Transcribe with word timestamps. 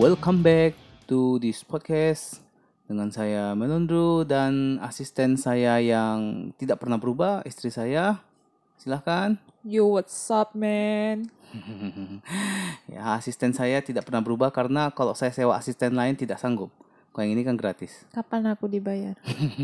Welcome 0.00 0.40
back 0.40 0.80
to 1.12 1.36
this 1.44 1.60
podcast 1.60 2.40
dengan 2.88 3.12
saya 3.12 3.52
Melondro 3.52 4.24
dan 4.24 4.80
asisten 4.80 5.36
saya 5.36 5.76
yang 5.76 6.48
tidak 6.56 6.80
pernah 6.80 6.96
berubah, 6.96 7.44
istri 7.44 7.68
saya. 7.68 8.16
Silahkan. 8.80 9.36
Yo, 9.60 9.92
what's 9.92 10.16
up, 10.32 10.56
man? 10.56 11.28
ya, 12.96 13.12
asisten 13.12 13.52
saya 13.52 13.84
tidak 13.84 14.08
pernah 14.08 14.24
berubah 14.24 14.48
karena 14.48 14.88
kalau 14.88 15.12
saya 15.12 15.36
sewa 15.36 15.60
asisten 15.60 15.92
lain 15.92 16.16
tidak 16.16 16.40
sanggup. 16.40 16.72
Kalau 17.12 17.28
yang 17.28 17.36
ini 17.36 17.44
kan 17.44 17.60
gratis. 17.60 18.08
Kapan 18.08 18.56
aku 18.56 18.72
dibayar? 18.72 19.20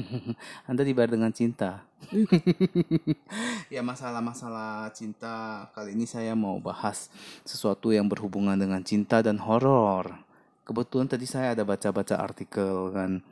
Anda 0.68 0.84
dibayar 0.84 1.16
dengan 1.16 1.32
cinta. 1.32 1.80
ya 3.72 3.80
masalah-masalah 3.80 4.92
cinta 4.92 5.64
kali 5.72 5.96
ini 5.96 6.04
saya 6.04 6.36
mau 6.36 6.60
bahas 6.60 7.08
sesuatu 7.48 7.88
yang 7.88 8.04
berhubungan 8.04 8.60
dengan 8.60 8.84
cinta 8.84 9.24
dan 9.24 9.40
horor. 9.40 10.25
Kebetulan 10.66 11.06
tadi 11.06 11.30
saya 11.30 11.54
ada 11.54 11.62
baca-baca 11.62 12.18
artikel 12.18 12.90
kan. 12.90 13.22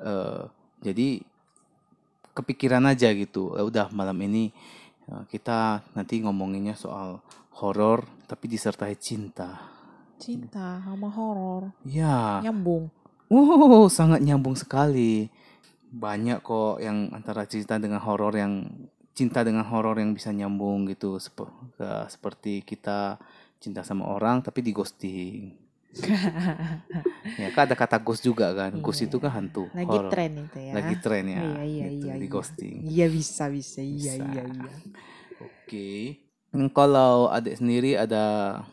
Uh, 0.00 0.48
jadi 0.80 1.20
kepikiran 2.32 2.88
aja 2.88 3.12
gitu. 3.12 3.52
Ya 3.54 3.62
udah 3.68 3.86
malam 3.92 4.16
ini 4.24 4.48
uh, 5.12 5.28
kita 5.28 5.84
nanti 5.92 6.24
ngomonginnya 6.24 6.72
soal 6.72 7.20
horor 7.60 8.08
tapi 8.24 8.48
disertai 8.48 8.96
cinta. 8.96 9.60
Cinta 10.16 10.80
sama 10.80 11.12
horor. 11.12 11.76
Ya. 11.84 12.40
Nyambung. 12.40 12.88
Wow, 13.28 13.92
sangat 13.92 14.24
nyambung 14.24 14.56
sekali. 14.56 15.28
Banyak 15.92 16.40
kok 16.40 16.80
yang 16.80 17.12
antara 17.12 17.44
cerita 17.44 17.76
dengan 17.76 18.00
horor 18.00 18.32
yang 18.32 18.64
cinta 19.12 19.44
dengan 19.44 19.68
horor 19.68 20.00
yang 20.00 20.16
bisa 20.16 20.32
nyambung 20.32 20.88
gitu 20.88 21.20
Sep 21.20 21.36
seperti 22.08 22.64
kita 22.64 23.20
cinta 23.60 23.84
sama 23.84 24.08
orang 24.08 24.40
tapi 24.40 24.64
di 24.64 24.72
ghosting. 24.72 25.61
ya 27.42 27.48
kan 27.52 27.68
ada 27.68 27.76
kata 27.76 28.00
ghost 28.00 28.24
juga 28.24 28.52
kan. 28.56 28.72
Ghost 28.80 29.04
iya. 29.04 29.08
itu 29.12 29.16
kan 29.20 29.30
hantu. 29.36 29.68
Lagi 29.76 29.92
horror. 29.92 30.10
tren 30.12 30.32
itu 30.40 30.58
ya. 30.58 30.72
Lagi 30.72 30.94
tren 31.04 31.24
ya. 31.28 31.40
Iya 31.42 31.62
iya 31.62 31.86
gitu, 31.92 32.06
iya. 32.08 32.14
Di 32.16 32.26
ghosting. 32.28 32.76
Iya 32.88 33.06
bisa 33.12 33.44
bisa. 33.52 33.80
Iya 33.84 34.14
bisa. 34.16 34.24
iya 34.32 34.42
iya. 34.48 34.72
Oke. 35.42 35.90
Kalau 36.76 37.32
adik 37.32 37.56
sendiri 37.60 37.96
ada 37.96 38.24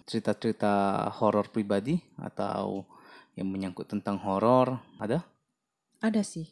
cerita-cerita 0.03 1.08
horor 1.16 1.47
pribadi 1.47 2.00
atau 2.20 2.84
yang 3.40 3.47
menyangkut 3.47 3.88
tentang 3.88 4.20
horor 4.20 4.84
ada? 5.00 5.23
Ada 6.03 6.23
sih. 6.23 6.47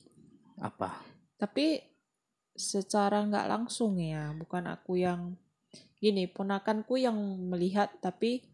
Apa? 0.59 1.03
Tapi 1.35 1.83
secara 2.55 3.27
nggak 3.27 3.47
langsung 3.47 3.99
ya, 3.99 4.31
bukan 4.39 4.71
aku 4.71 5.03
yang 5.03 5.35
gini, 5.99 6.31
ponakanku 6.31 6.95
yang 6.95 7.15
melihat 7.51 7.91
tapi 7.99 8.47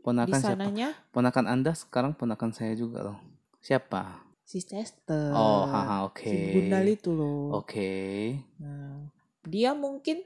ponakan 0.00 0.40
di 0.40 0.44
sananya 0.44 0.88
siapa? 0.96 1.12
Ponakan 1.12 1.46
Anda 1.46 1.72
sekarang 1.76 2.12
ponakan 2.16 2.50
saya 2.56 2.72
juga 2.74 3.04
loh. 3.04 3.18
Siapa? 3.60 4.24
Si 4.44 4.64
Chester. 4.64 5.30
Oh, 5.30 5.68
haha, 5.68 6.08
oke. 6.08 6.24
Okay. 6.24 6.32
Si 6.32 6.36
Gundal 6.56 6.86
itu 6.90 7.10
loh. 7.14 7.60
Oke. 7.60 7.70
Okay. 7.70 8.18
Nah, 8.58 9.12
dia 9.46 9.76
mungkin 9.76 10.24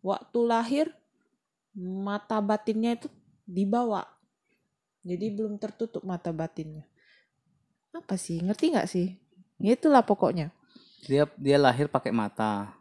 waktu 0.00 0.38
lahir 0.46 0.86
mata 1.78 2.40
batinnya 2.40 2.96
itu 2.96 3.12
dibawa 3.44 4.18
jadi 5.08 5.32
belum 5.32 5.56
tertutup 5.56 6.04
mata 6.04 6.34
batinnya. 6.34 6.84
Apa 7.96 8.20
sih? 8.20 8.44
Ngerti 8.44 8.76
nggak 8.76 8.88
sih? 8.90 9.16
Ya 9.56 9.72
itulah 9.72 10.04
pokoknya. 10.04 10.52
Dia 11.08 11.24
dia 11.40 11.56
lahir 11.56 11.88
pakai 11.88 12.12
mata. 12.12 12.76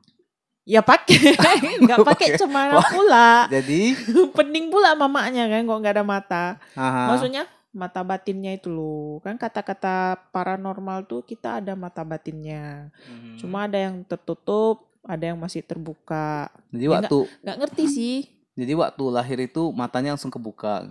Ya 0.67 0.83
pakai, 0.83 1.15
nggak 1.87 2.03
pakai 2.03 2.35
cemara 2.35 2.83
pula. 2.91 3.47
Jadi 3.47 3.95
pening 4.37 4.67
pula 4.67 4.99
mamanya 4.99 5.47
kan 5.47 5.63
kok 5.63 5.79
nggak 5.79 5.95
ada 5.95 6.03
mata. 6.03 6.45
Aha. 6.75 7.15
Maksudnya 7.15 7.47
mata 7.71 8.03
batinnya 8.03 8.51
itu 8.51 8.67
loh. 8.67 9.23
Kan 9.23 9.39
kata-kata 9.39 10.19
paranormal 10.35 11.07
tuh 11.07 11.23
kita 11.23 11.63
ada 11.63 11.71
mata 11.71 12.03
batinnya. 12.03 12.91
Hmm. 13.07 13.39
Cuma 13.39 13.63
ada 13.63 13.79
yang 13.79 14.03
tertutup, 14.03 14.91
ada 15.07 15.31
yang 15.31 15.39
masih 15.39 15.63
terbuka. 15.63 16.51
Jadi 16.75 16.83
ya 16.83 16.91
waktu 16.99 17.17
nggak 17.47 17.57
ngerti 17.63 17.83
sih. 17.87 18.17
Jadi 18.59 18.73
waktu 18.75 19.03
lahir 19.07 19.39
itu 19.39 19.71
matanya 19.71 20.19
langsung 20.19 20.33
kebuka 20.33 20.83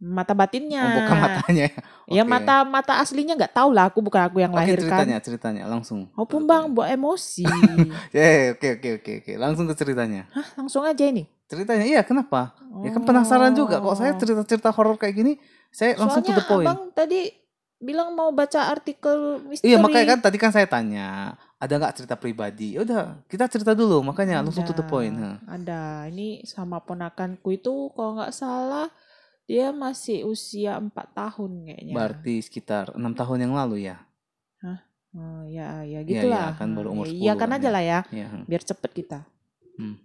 mata 0.00 0.32
batinnya. 0.32 0.80
Oh, 0.80 0.90
bukan 0.96 1.16
matanya. 1.20 1.68
okay. 1.76 2.08
Ya 2.18 2.26
mata 2.26 2.66
mata 2.66 2.98
aslinya 2.98 3.38
nggak 3.38 3.54
tahu 3.54 3.70
lah. 3.70 3.86
Aku 3.92 4.02
bukan 4.02 4.26
aku 4.26 4.42
yang 4.42 4.50
okay, 4.50 4.74
lahirkan. 4.74 4.88
ceritanya 4.88 5.16
ceritanya 5.22 5.62
langsung. 5.68 6.10
Oh 6.18 6.26
pun 6.26 6.42
bang 6.48 6.66
buat 6.72 6.90
emosi. 6.90 7.46
Ya 8.10 8.50
oke 8.56 8.80
oke 8.80 8.88
oke 8.98 9.12
oke 9.22 9.32
langsung 9.38 9.70
ke 9.70 9.78
ceritanya. 9.78 10.26
Hah 10.34 10.48
langsung 10.58 10.82
aja 10.82 11.04
ini. 11.06 11.28
Ceritanya 11.46 11.86
iya 11.86 12.02
kenapa? 12.02 12.58
Oh. 12.72 12.82
Ya 12.82 12.90
kan 12.90 13.06
penasaran 13.06 13.54
juga 13.54 13.78
kok 13.78 13.94
saya 13.94 14.16
cerita 14.18 14.42
cerita 14.42 14.74
horor 14.74 14.98
kayak 14.98 15.14
gini. 15.14 15.32
Saya 15.70 15.94
Soalnya 15.94 16.02
langsung 16.02 16.22
to 16.26 16.32
the 16.34 16.44
point. 16.48 16.66
abang 16.66 16.82
tadi 16.90 17.30
bilang 17.80 18.10
mau 18.12 18.34
baca 18.34 18.72
artikel 18.72 19.46
misteri. 19.46 19.70
Iya 19.70 19.78
makanya 19.78 20.18
kan 20.18 20.20
tadi 20.26 20.36
kan 20.40 20.50
saya 20.50 20.66
tanya 20.66 21.38
ada 21.62 21.72
nggak 21.78 21.94
cerita 21.94 22.18
pribadi? 22.18 22.74
Ya 22.74 22.82
udah 22.82 23.22
kita 23.30 23.46
cerita 23.46 23.72
dulu 23.78 24.02
makanya 24.02 24.42
ada, 24.42 24.50
langsung 24.50 24.66
to 24.66 24.74
the 24.74 24.82
point. 24.82 25.14
Ada 25.46 26.10
ini 26.10 26.42
sama 26.42 26.82
ponakanku 26.82 27.54
itu 27.54 27.94
kalau 27.94 28.18
nggak 28.18 28.34
salah 28.34 28.90
dia 29.50 29.74
masih 29.74 30.22
usia 30.30 30.78
empat 30.78 31.10
tahun 31.10 31.66
kayaknya. 31.66 31.94
Berarti 31.98 32.34
sekitar 32.38 32.94
enam 32.94 33.10
tahun 33.18 33.50
yang 33.50 33.54
lalu 33.58 33.90
ya? 33.90 33.98
Hah? 34.62 34.78
Oh, 35.10 35.42
ya, 35.50 35.82
ya 35.82 36.06
gitulah. 36.06 36.54
Ya, 36.54 36.54
ya, 36.54 36.58
kan 36.62 36.70
baru 36.70 36.94
umur 36.94 37.10
10 37.10 37.18
Iya 37.18 37.32
kan 37.34 37.50
aja 37.50 37.66
ya. 37.66 37.74
lah 37.74 37.82
ya, 37.82 38.00
ya. 38.14 38.26
biar 38.46 38.62
cepet 38.62 38.90
kita. 38.94 39.26
Hmm. 39.74 39.98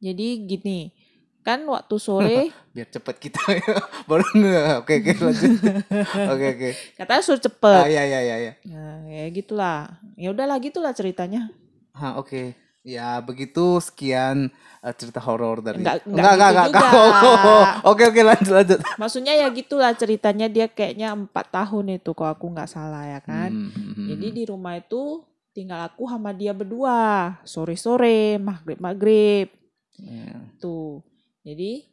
Jadi 0.00 0.48
gini, 0.48 0.96
kan 1.40 1.60
waktu 1.68 1.96
sore 2.00 2.52
biar 2.76 2.88
cepet 2.88 3.16
kita 3.16 3.40
ya 3.48 3.76
baru 4.08 4.24
nggak 4.28 4.84
oke 4.84 4.92
oke 4.92 5.12
lanjut 5.24 5.52
oke 6.36 6.46
oke 6.52 6.70
katanya 7.00 7.22
suruh 7.24 7.40
cepet 7.40 7.80
ah, 7.80 7.88
ya 7.88 8.04
ya 8.04 8.20
ya 8.20 8.36
ya 8.36 8.52
nah, 8.68 9.00
ya 9.08 9.24
gitulah 9.32 9.88
ya 10.20 10.28
udahlah 10.36 10.60
gitulah 10.60 10.92
ceritanya 10.92 11.48
ah 11.96 12.20
oke 12.20 12.28
okay. 12.28 12.46
Ya 12.80 13.20
begitu 13.20 13.76
sekian 13.84 14.48
uh, 14.80 14.94
cerita 14.96 15.20
horor 15.20 15.60
dari 15.60 15.84
enggak 15.84 16.00
enggak 16.08 16.32
enggak, 16.32 16.48
gitu 16.48 16.60
enggak, 16.72 16.88
enggak. 16.88 17.72
Oke 17.92 18.02
oke 18.08 18.20
lanjut 18.24 18.52
lanjut. 18.56 18.78
Maksudnya 18.96 19.34
ya 19.36 19.46
gitulah 19.52 19.92
ceritanya 19.92 20.48
dia 20.48 20.64
kayaknya 20.64 21.12
empat 21.12 21.52
tahun 21.52 22.00
itu 22.00 22.10
kalau 22.16 22.32
aku 22.32 22.48
nggak 22.48 22.72
salah 22.72 23.04
ya 23.04 23.20
kan. 23.20 23.52
Hmm, 23.52 23.68
hmm, 23.68 23.92
hmm. 24.00 24.06
Jadi 24.16 24.26
di 24.32 24.42
rumah 24.48 24.80
itu 24.80 25.20
tinggal 25.52 25.92
aku 25.92 26.08
sama 26.08 26.32
dia 26.32 26.56
berdua 26.56 27.36
sore 27.44 27.76
sore 27.76 28.40
maghrib 28.40 28.80
maghrib. 28.80 29.52
Yeah. 30.00 30.40
Tuh 30.56 31.04
jadi 31.44 31.84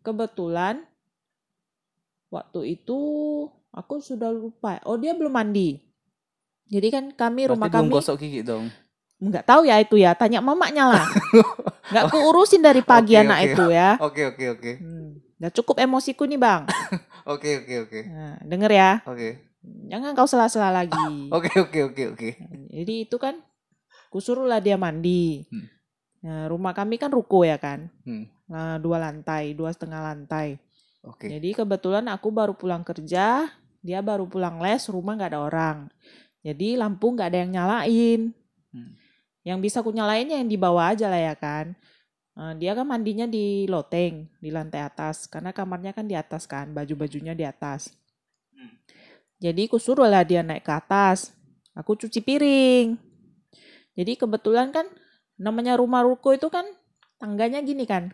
kebetulan 0.00 0.80
waktu 2.32 2.80
itu 2.80 3.00
aku 3.68 4.00
sudah 4.00 4.32
lupa. 4.32 4.80
Oh 4.88 4.96
dia 4.96 5.12
belum 5.12 5.36
mandi. 5.36 5.76
Jadi 6.72 6.88
kan 6.88 7.04
kami 7.12 7.44
Berarti 7.44 7.52
rumah 7.52 7.68
belum 7.68 7.84
kami 7.84 7.94
gosok 8.00 8.16
gigi 8.24 8.40
dong. 8.40 8.72
Nggak 9.16 9.44
tahu 9.48 9.64
ya 9.64 9.80
itu 9.80 9.96
ya, 9.96 10.12
tanya 10.12 10.44
mamanya 10.44 10.92
lah. 10.92 11.06
Nggak 11.90 12.04
aku 12.12 12.18
urusin 12.20 12.60
dari 12.60 12.84
pagi 12.84 13.16
Oke, 13.16 13.22
anak 13.24 13.38
oke. 13.40 13.48
itu 13.48 13.64
ya. 13.72 13.90
Oke 14.02 14.22
oke 14.28 14.44
oke. 14.58 14.72
Hmm. 14.76 15.10
Udah 15.36 15.50
cukup 15.52 15.76
emosiku 15.80 16.24
nih 16.24 16.40
bang. 16.40 16.64
Oke 17.26 17.58
oke 17.58 17.90
oke. 17.90 18.00
Nah, 18.06 18.38
denger 18.46 18.70
ya, 18.70 18.90
Oke. 19.02 19.50
jangan 19.90 20.14
kau 20.14 20.30
salah-salah 20.30 20.70
lagi. 20.70 20.94
Oke 21.34 21.50
oke 21.58 21.90
oke 21.90 22.02
oke. 22.14 22.28
Jadi 22.70 22.94
itu 23.02 23.16
kan, 23.18 23.42
kusuruhlah 24.14 24.62
dia 24.62 24.78
mandi. 24.78 25.42
Hmm. 25.50 25.66
Nah, 26.22 26.46
rumah 26.46 26.70
kami 26.70 27.02
kan 27.02 27.10
ruko 27.10 27.42
ya 27.42 27.58
kan. 27.58 27.90
Hmm. 28.06 28.30
Nah, 28.46 28.78
dua 28.78 29.02
lantai, 29.02 29.58
dua 29.58 29.74
setengah 29.74 30.06
lantai. 30.06 30.62
Oke. 31.02 31.26
Jadi 31.26 31.50
kebetulan 31.50 32.06
aku 32.06 32.30
baru 32.30 32.54
pulang 32.54 32.86
kerja, 32.86 33.50
dia 33.82 34.00
baru 34.06 34.30
pulang 34.30 34.62
les, 34.62 34.86
rumah 34.86 35.18
nggak 35.18 35.34
ada 35.34 35.42
orang. 35.42 35.76
Jadi 36.46 36.78
lampu 36.78 37.10
nggak 37.10 37.26
ada 37.26 37.38
yang 37.42 37.50
nyalain. 37.58 38.20
Hmm. 38.70 38.94
Yang 39.46 39.58
bisa 39.62 39.76
aku 39.78 39.94
nyalain 39.94 40.26
yang 40.26 40.42
di 40.50 40.58
bawah 40.58 40.90
aja 40.90 41.06
lah 41.06 41.22
ya 41.22 41.34
kan. 41.38 41.78
Uh, 42.34 42.52
dia 42.58 42.74
kan 42.74 42.82
mandinya 42.82 43.30
di 43.30 43.70
loteng, 43.70 44.26
di 44.42 44.50
lantai 44.50 44.82
atas. 44.82 45.30
Karena 45.30 45.54
kamarnya 45.54 45.94
kan 45.94 46.10
di 46.10 46.18
atas 46.18 46.50
kan, 46.50 46.74
baju-bajunya 46.74 47.30
di 47.38 47.46
atas. 47.46 47.94
Hmm. 48.50 48.74
Jadi 49.38 49.70
aku 49.70 49.78
suruh 49.78 50.10
lah 50.10 50.26
dia 50.26 50.42
naik 50.42 50.66
ke 50.66 50.72
atas. 50.74 51.30
Aku 51.78 51.94
cuci 51.94 52.18
piring. 52.18 52.98
Jadi 53.94 54.12
kebetulan 54.18 54.74
kan 54.74 54.90
namanya 55.38 55.78
rumah 55.78 56.02
ruko 56.02 56.34
itu 56.34 56.50
kan 56.50 56.66
tangganya 57.22 57.62
gini 57.62 57.86
kan. 57.86 58.10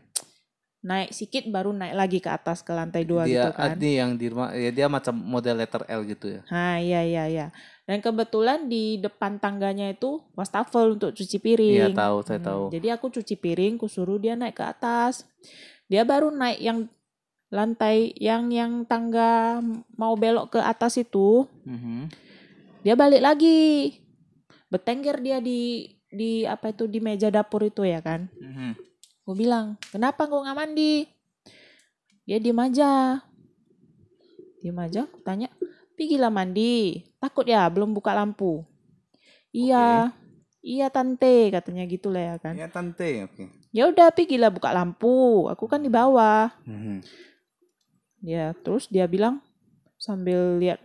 Naik 0.82 1.14
sedikit 1.14 1.46
baru 1.46 1.70
naik 1.70 1.94
lagi 1.94 2.18
ke 2.18 2.26
atas 2.26 2.58
ke 2.58 2.74
lantai 2.74 3.06
dua 3.06 3.22
dia 3.22 3.46
gitu 3.46 3.50
kan. 3.54 3.78
ada 3.78 3.86
yang 3.86 4.18
di 4.18 4.26
rumah 4.26 4.50
ya 4.50 4.74
dia 4.74 4.90
macam 4.90 5.14
model 5.14 5.62
letter 5.62 5.86
L 5.86 6.02
gitu 6.02 6.26
ya. 6.26 6.42
Nah, 6.50 6.82
iya 6.82 7.00
iya 7.06 7.24
iya. 7.30 7.46
Dan 7.86 8.02
kebetulan 8.02 8.66
di 8.66 8.98
depan 8.98 9.38
tangganya 9.38 9.94
itu 9.94 10.18
wastafel 10.34 10.98
untuk 10.98 11.14
cuci 11.14 11.38
piring. 11.38 11.94
Iya 11.94 11.94
tahu 11.94 12.16
saya 12.26 12.42
Hmm, 12.42 12.46
tahu. 12.50 12.62
Jadi 12.74 12.88
aku 12.90 13.06
cuci 13.10 13.34
piring, 13.38 13.78
ku 13.78 13.86
suruh 13.86 14.18
dia 14.18 14.34
naik 14.34 14.58
ke 14.58 14.64
atas. 14.66 15.22
Dia 15.86 16.02
baru 16.02 16.34
naik 16.34 16.58
yang 16.58 16.78
lantai 17.46 18.10
yang 18.18 18.50
yang 18.50 18.82
tangga 18.82 19.62
mau 19.94 20.18
belok 20.18 20.56
ke 20.56 20.60
atas 20.60 20.98
itu, 20.98 21.46
Mhm. 21.62 22.10
dia 22.82 22.98
balik 22.98 23.22
lagi. 23.22 24.02
Bertengger 24.66 25.20
dia 25.20 25.38
di 25.38 25.86
di 26.08 26.42
apa 26.42 26.74
itu 26.74 26.90
di 26.90 26.98
meja 26.98 27.30
dapur 27.30 27.62
itu 27.62 27.86
ya 27.86 28.02
kan. 28.02 28.26
Mhm. 28.34 28.91
Gue 29.22 29.34
bilang, 29.38 29.78
kenapa 29.94 30.26
gue 30.26 30.34
nggak 30.42 30.58
mandi? 30.58 31.06
Dia 32.26 32.42
diem 32.42 32.58
aja. 32.58 33.22
Diam 34.62 34.78
aja, 34.78 35.10
aku 35.10 35.18
tanya, 35.26 35.50
pergilah 35.98 36.30
mandi. 36.30 37.02
Takut 37.18 37.42
ya, 37.42 37.66
belum 37.66 37.90
buka 37.94 38.14
lampu. 38.14 38.62
Iya, 39.50 40.14
iya 40.62 40.86
tante, 40.86 41.50
katanya 41.50 41.82
gitu 41.90 42.14
lah 42.14 42.34
ya 42.34 42.36
kan. 42.38 42.54
Ya 42.54 42.70
tante, 42.70 43.26
oke. 43.26 43.44
Ya 43.74 43.90
udah, 43.90 44.14
pergilah 44.14 44.54
buka 44.54 44.70
lampu. 44.70 45.50
Aku 45.50 45.66
kan 45.66 45.82
di 45.82 45.90
bawah. 45.90 46.54
Mhm. 46.62 47.02
Ya, 48.22 48.54
terus 48.62 48.86
dia 48.86 49.10
bilang 49.10 49.42
sambil 49.98 50.62
lihat 50.62 50.78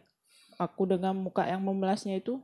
aku 0.57 0.90
dengan 0.90 1.13
muka 1.13 1.45
yang 1.45 1.62
memelasnya 1.62 2.18
itu, 2.18 2.42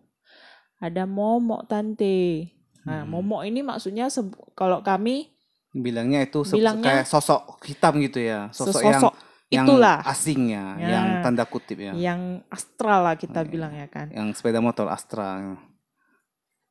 ada 0.78 1.10
momok 1.10 1.66
tante. 1.66 2.54
Nah, 2.86 3.02
Hmm. 3.02 3.10
momok 3.10 3.42
ini 3.50 3.66
maksudnya 3.66 4.06
kalau 4.54 4.86
kami 4.86 5.33
Bilangnya 5.74 6.22
itu 6.22 6.42
se- 6.44 6.54
Bilangnya- 6.54 7.02
kayak 7.02 7.06
sosok 7.06 7.42
hitam 7.64 7.98
gitu 8.00 8.22
ya, 8.22 8.48
sosok 8.50 8.80
yang 8.80 8.94
sesosok 8.96 9.14
yang 9.50 9.66
itulah 9.66 9.98
asing 10.04 10.42
ya, 10.50 10.66
Ya. 10.76 10.90
yang 10.92 11.06
tanda 11.22 11.44
kutip 11.44 11.78
ya, 11.78 11.94
yang 11.94 12.22
astral 12.48 13.04
lah 13.04 13.16
kita 13.16 13.40
Oh, 13.40 13.44
iya. 13.44 13.50
bilang 13.50 13.74
ya 13.74 13.88
kan. 13.88 14.08
yang 14.10 14.30
sepeda 14.32 14.58
motor 14.58 14.86
Astra. 14.88 15.58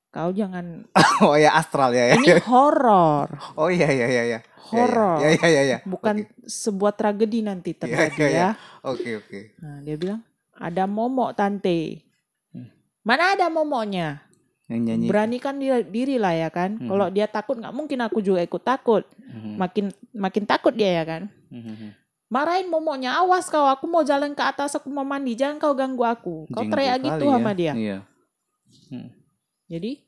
Kau 0.08 0.28
jangan 0.30 0.84
Oh 1.24 1.34
ya 1.34 1.50
astral 1.52 1.90
ya, 1.90 2.04
ya. 2.06 2.14
ini 2.14 2.36
horor, 2.42 3.32
Oh 3.54 3.66
iya 3.66 3.88
iya 3.88 4.06
iya 4.06 4.22
ya. 4.28 4.40
horor. 4.62 5.18
Ya 5.18 5.28
ya 5.32 5.48
ya 5.48 5.62
ya. 5.64 5.78
Bukan 5.82 6.14
sebuah 6.42 6.92
tragedi 6.92 7.40
nanti 7.40 7.72
terjadi 7.72 8.12
iya, 8.14 8.28
iya. 8.28 8.30
ya. 8.30 8.48
Oke 8.82 9.16
oke. 9.16 9.56
Nah, 9.58 9.80
dia 9.80 9.96
bilang, 9.96 10.20
"Ada 10.54 10.84
momok 10.86 11.32
tante." 11.32 12.04
Hmm. 12.50 12.68
Mana 13.02 13.32
ada 13.32 13.48
momoknya? 13.48 14.20
Yang 14.72 14.82
nyanyi. 14.88 15.06
Beranikan 15.12 15.54
diri, 15.60 15.84
diri 15.84 16.16
lah 16.16 16.32
ya 16.32 16.48
kan. 16.48 16.80
Hmm. 16.80 16.88
Kalau 16.88 17.06
dia 17.12 17.28
takut 17.28 17.60
nggak 17.60 17.74
mungkin 17.76 17.98
aku 18.00 18.24
juga 18.24 18.40
ikut 18.40 18.62
takut. 18.64 19.04
Mhm. 19.20 19.60
Makin 19.60 19.84
makin 20.16 20.44
takut 20.48 20.72
dia 20.72 20.96
ya 20.96 21.04
kan. 21.04 21.22
Mhm. 21.52 22.00
Marahin 22.32 22.72
momoknya, 22.72 23.20
awas 23.20 23.52
kau, 23.52 23.68
aku 23.68 23.84
mau 23.84 24.00
jalan 24.00 24.32
ke 24.32 24.40
atas, 24.40 24.72
aku 24.72 24.88
mau 24.88 25.04
mandi, 25.04 25.36
jangan 25.36 25.60
kau 25.60 25.76
ganggu 25.76 26.00
aku. 26.00 26.48
Kau 26.48 26.64
Jenggot 26.64 26.72
teriak 26.72 26.96
gitu 27.04 27.24
ya. 27.28 27.32
sama 27.36 27.52
dia. 27.52 27.72
Iya. 27.76 27.98
Jadi, 29.68 30.00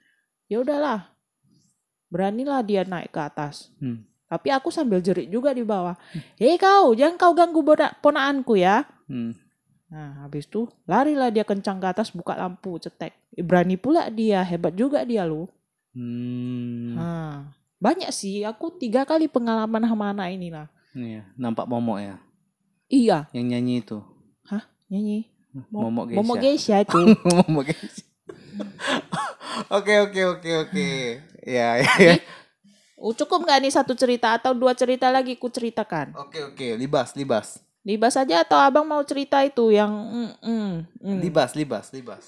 ya 0.49 0.65
udahlah. 0.65 1.13
Beranilah 2.09 2.65
dia 2.65 2.81
naik 2.89 3.13
ke 3.13 3.21
atas. 3.21 3.69
Hmm. 3.77 4.09
Tapi 4.25 4.49
aku 4.49 4.73
sambil 4.73 5.05
jerit 5.05 5.29
juga 5.29 5.53
di 5.53 5.61
bawah. 5.69 6.01
Hei 6.41 6.57
kau, 6.57 6.97
jangan 6.97 7.21
kau 7.21 7.37
ganggu 7.37 7.61
ponaanku 8.01 8.57
ya. 8.57 8.89
Hmm. 9.05 9.37
Nah, 9.93 10.27
habis 10.27 10.49
itu 10.49 10.67
larilah 10.85 11.29
dia 11.31 11.45
kencang 11.47 11.79
ke 11.79 11.87
atas, 11.87 12.11
buka 12.11 12.35
lampu, 12.35 12.77
cetek. 12.81 13.13
Eh, 13.37 13.45
Berani 13.45 13.77
pula 13.77 14.09
dia, 14.11 14.41
hebat 14.43 14.75
juga 14.75 15.05
dia 15.07 15.23
loh. 15.23 15.47
Hmm. 15.95 16.99
Nah, 16.99 17.35
banyak 17.79 18.11
sih, 18.11 18.43
aku 18.43 18.75
tiga 18.75 19.07
kali 19.07 19.31
pengalaman 19.31 19.85
sama 19.87 20.11
anak 20.11 20.35
ini 20.35 20.51
lah. 20.51 20.67
Iya, 20.95 21.27
nampak 21.39 21.67
momok 21.67 21.99
ya. 22.03 22.17
Iya, 22.91 23.19
Yang 23.35 23.47
nyanyi 23.51 23.75
itu. 23.83 23.99
nyanyi. 24.91 25.19
Mo- 25.71 25.89
Momok 25.89 26.05
Geisha. 26.11 26.19
Momo 26.21 26.35
Geisha 26.39 26.77
itu. 26.83 26.99
momok 27.31 27.65
Geisha. 27.71 28.05
Oke 29.71 29.95
oke 30.03 30.21
oke 30.39 30.51
oke. 30.67 30.89
Ya 31.47 31.79
ya 31.79 31.91
ya. 31.95 32.15
Oh, 32.99 33.15
cukup 33.15 33.47
nggak 33.47 33.63
nih 33.63 33.73
satu 33.75 33.95
cerita 33.95 34.35
atau 34.35 34.51
dua 34.55 34.75
cerita 34.75 35.11
lagi 35.15 35.39
ku 35.39 35.47
ceritakan? 35.47 36.11
Oke 36.15 36.43
oke, 36.43 36.67
libas 36.75 37.15
libas. 37.15 37.63
Libas 37.85 38.17
aja 38.17 38.41
atau 38.41 38.57
abang 38.57 38.89
mau 38.89 39.05
cerita 39.05 39.45
itu 39.45 39.69
yang 39.69 39.93
mm, 39.93 40.31
mm, 40.41 40.73
mm. 41.05 41.19
Libas 41.21 41.53
libas 41.53 41.93
libas. 41.93 42.25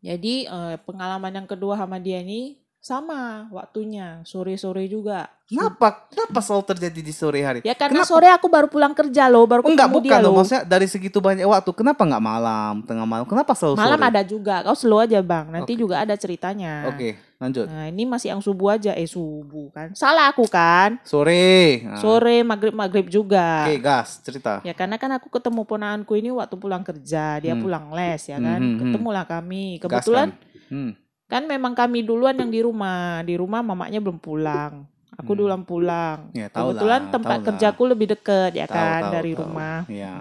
Jadi 0.00 0.48
eh, 0.48 0.76
pengalaman 0.80 1.44
yang 1.44 1.48
kedua 1.48 1.76
sama 1.76 2.00
dia 2.00 2.24
ini 2.24 2.56
sama 2.80 3.44
waktunya 3.52 4.24
sore-sore 4.24 4.88
juga. 4.88 5.28
Kenapa? 5.44 6.08
Kenapa 6.08 6.40
selalu 6.40 6.64
terjadi 6.64 7.00
di 7.02 7.12
sore 7.12 7.42
hari? 7.42 7.58
Ya 7.60 7.76
karena 7.76 8.00
Kenapa? 8.00 8.08
sore 8.08 8.30
aku 8.30 8.46
baru 8.48 8.70
pulang 8.70 8.94
kerja 8.94 9.28
loh, 9.28 9.44
baru 9.44 9.60
Enggak, 9.66 9.90
ketemu 9.90 9.96
bukan 10.00 10.08
dia 10.08 10.24
loh. 10.24 10.32
Maksudnya 10.32 10.62
dari 10.64 10.86
segitu 10.88 11.18
banyak 11.20 11.44
waktu, 11.44 11.70
kenapa 11.74 12.06
nggak 12.06 12.22
malam, 12.22 12.74
tengah 12.86 13.04
malam? 13.04 13.26
Kenapa 13.28 13.52
selalu 13.52 13.76
Malam 13.76 13.98
sore? 14.00 14.08
ada 14.08 14.22
juga, 14.24 14.54
kau 14.64 14.72
slow 14.72 15.02
aja 15.02 15.20
bang. 15.20 15.46
Nanti 15.50 15.74
Oke. 15.74 15.80
juga 15.82 16.00
ada 16.00 16.14
ceritanya. 16.14 16.86
Oke, 16.88 17.18
lanjut. 17.36 17.66
Nah 17.66 17.90
ini 17.90 18.06
masih 18.06 18.30
yang 18.30 18.40
subuh 18.40 18.78
aja, 18.78 18.94
eh 18.94 19.04
subuh 19.04 19.74
kan? 19.74 19.90
Salah 19.92 20.30
aku 20.30 20.46
kan? 20.46 21.02
Sore. 21.02 21.82
Nah, 21.84 21.98
Sore 21.98 22.46
maghrib 22.46 22.72
maghrib 22.72 23.10
juga. 23.10 23.66
Oke, 23.66 23.76
gas, 23.76 24.22
cerita. 24.22 24.62
Ya 24.62 24.72
karena 24.72 24.96
kan 24.96 25.10
aku 25.12 25.28
ketemu 25.28 25.66
ponaanku 25.66 26.14
ini 26.14 26.30
waktu 26.30 26.56
pulang 26.56 26.80
kerja, 26.80 27.42
dia 27.42 27.52
Hmm. 27.52 27.60
pulang 27.60 27.90
les 27.90 28.22
ya 28.24 28.38
kan. 28.38 28.56
Hmm, 28.56 28.70
hmm, 28.70 28.76
hmm. 28.78 28.82
Ketemulah 28.94 29.24
kami. 29.26 29.64
Gas 29.76 29.84
Kebetulan 29.84 30.28
kan? 30.30 30.70
Hmm. 30.70 30.92
Kan 31.30 31.46
memang 31.46 31.72
kami 31.72 32.02
duluan 32.02 32.34
yang 32.34 32.50
di 32.50 32.60
rumah. 32.60 33.22
Di 33.22 33.38
rumah 33.38 33.62
mamanya 33.62 34.02
belum 34.02 34.18
pulang. 34.18 34.84
Aku 35.14 35.32
Hmm. 35.32 35.38
duluan 35.38 35.62
pulang. 35.62 36.28
Ya, 36.32 36.50
tahu 36.50 36.74
Kebetulan 36.74 37.02
lah, 37.06 37.12
tempat 37.12 37.30
tahu 37.30 37.38
lah. 37.38 37.46
kerjaku 37.52 37.82
lebih 37.86 38.06
deket 38.10 38.52
ya 38.52 38.66
Tahu, 38.66 38.74
kan 38.74 39.00
tahu, 39.00 39.12
dari 39.12 39.32
tahu. 39.32 39.40
rumah. 39.40 39.78
Iya. 39.86 40.14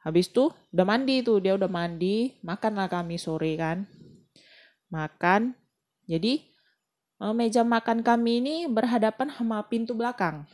Habis 0.00 0.26
itu 0.28 0.44
udah 0.70 0.84
mandi 0.84 1.16
tuh, 1.20 1.40
dia 1.40 1.52
udah 1.52 1.66
mandi, 1.66 2.16
makanlah 2.40 2.86
kami 2.86 3.16
sore 3.16 3.56
kan. 3.56 3.88
Makan. 4.88 5.56
Jadi 6.04 6.44
eh, 7.16 7.32
meja 7.32 7.64
makan 7.64 8.04
kami 8.04 8.38
ini 8.38 8.54
berhadapan 8.66 9.32
sama 9.32 9.64
pintu 9.64 9.96
belakang. 9.96 10.44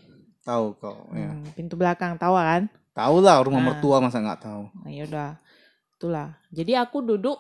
Tahu 0.41 0.79
kau. 0.79 1.11
Ya. 1.13 1.35
Hmm, 1.35 1.45
pintu 1.53 1.75
belakang, 1.75 2.15
tahu 2.17 2.33
kan? 2.33 2.63
Tahu 2.93 3.17
lah 3.19 3.43
rumah 3.43 3.59
Nah. 3.59 3.69
mertua 3.75 3.99
masa 3.99 4.19
nggak 4.19 4.41
tahu. 4.41 4.63
Nah, 4.73 4.91
yaudah. 4.91 5.31
Itulah. 5.97 6.39
Jadi 6.49 6.73
aku 6.75 7.03
duduk 7.03 7.39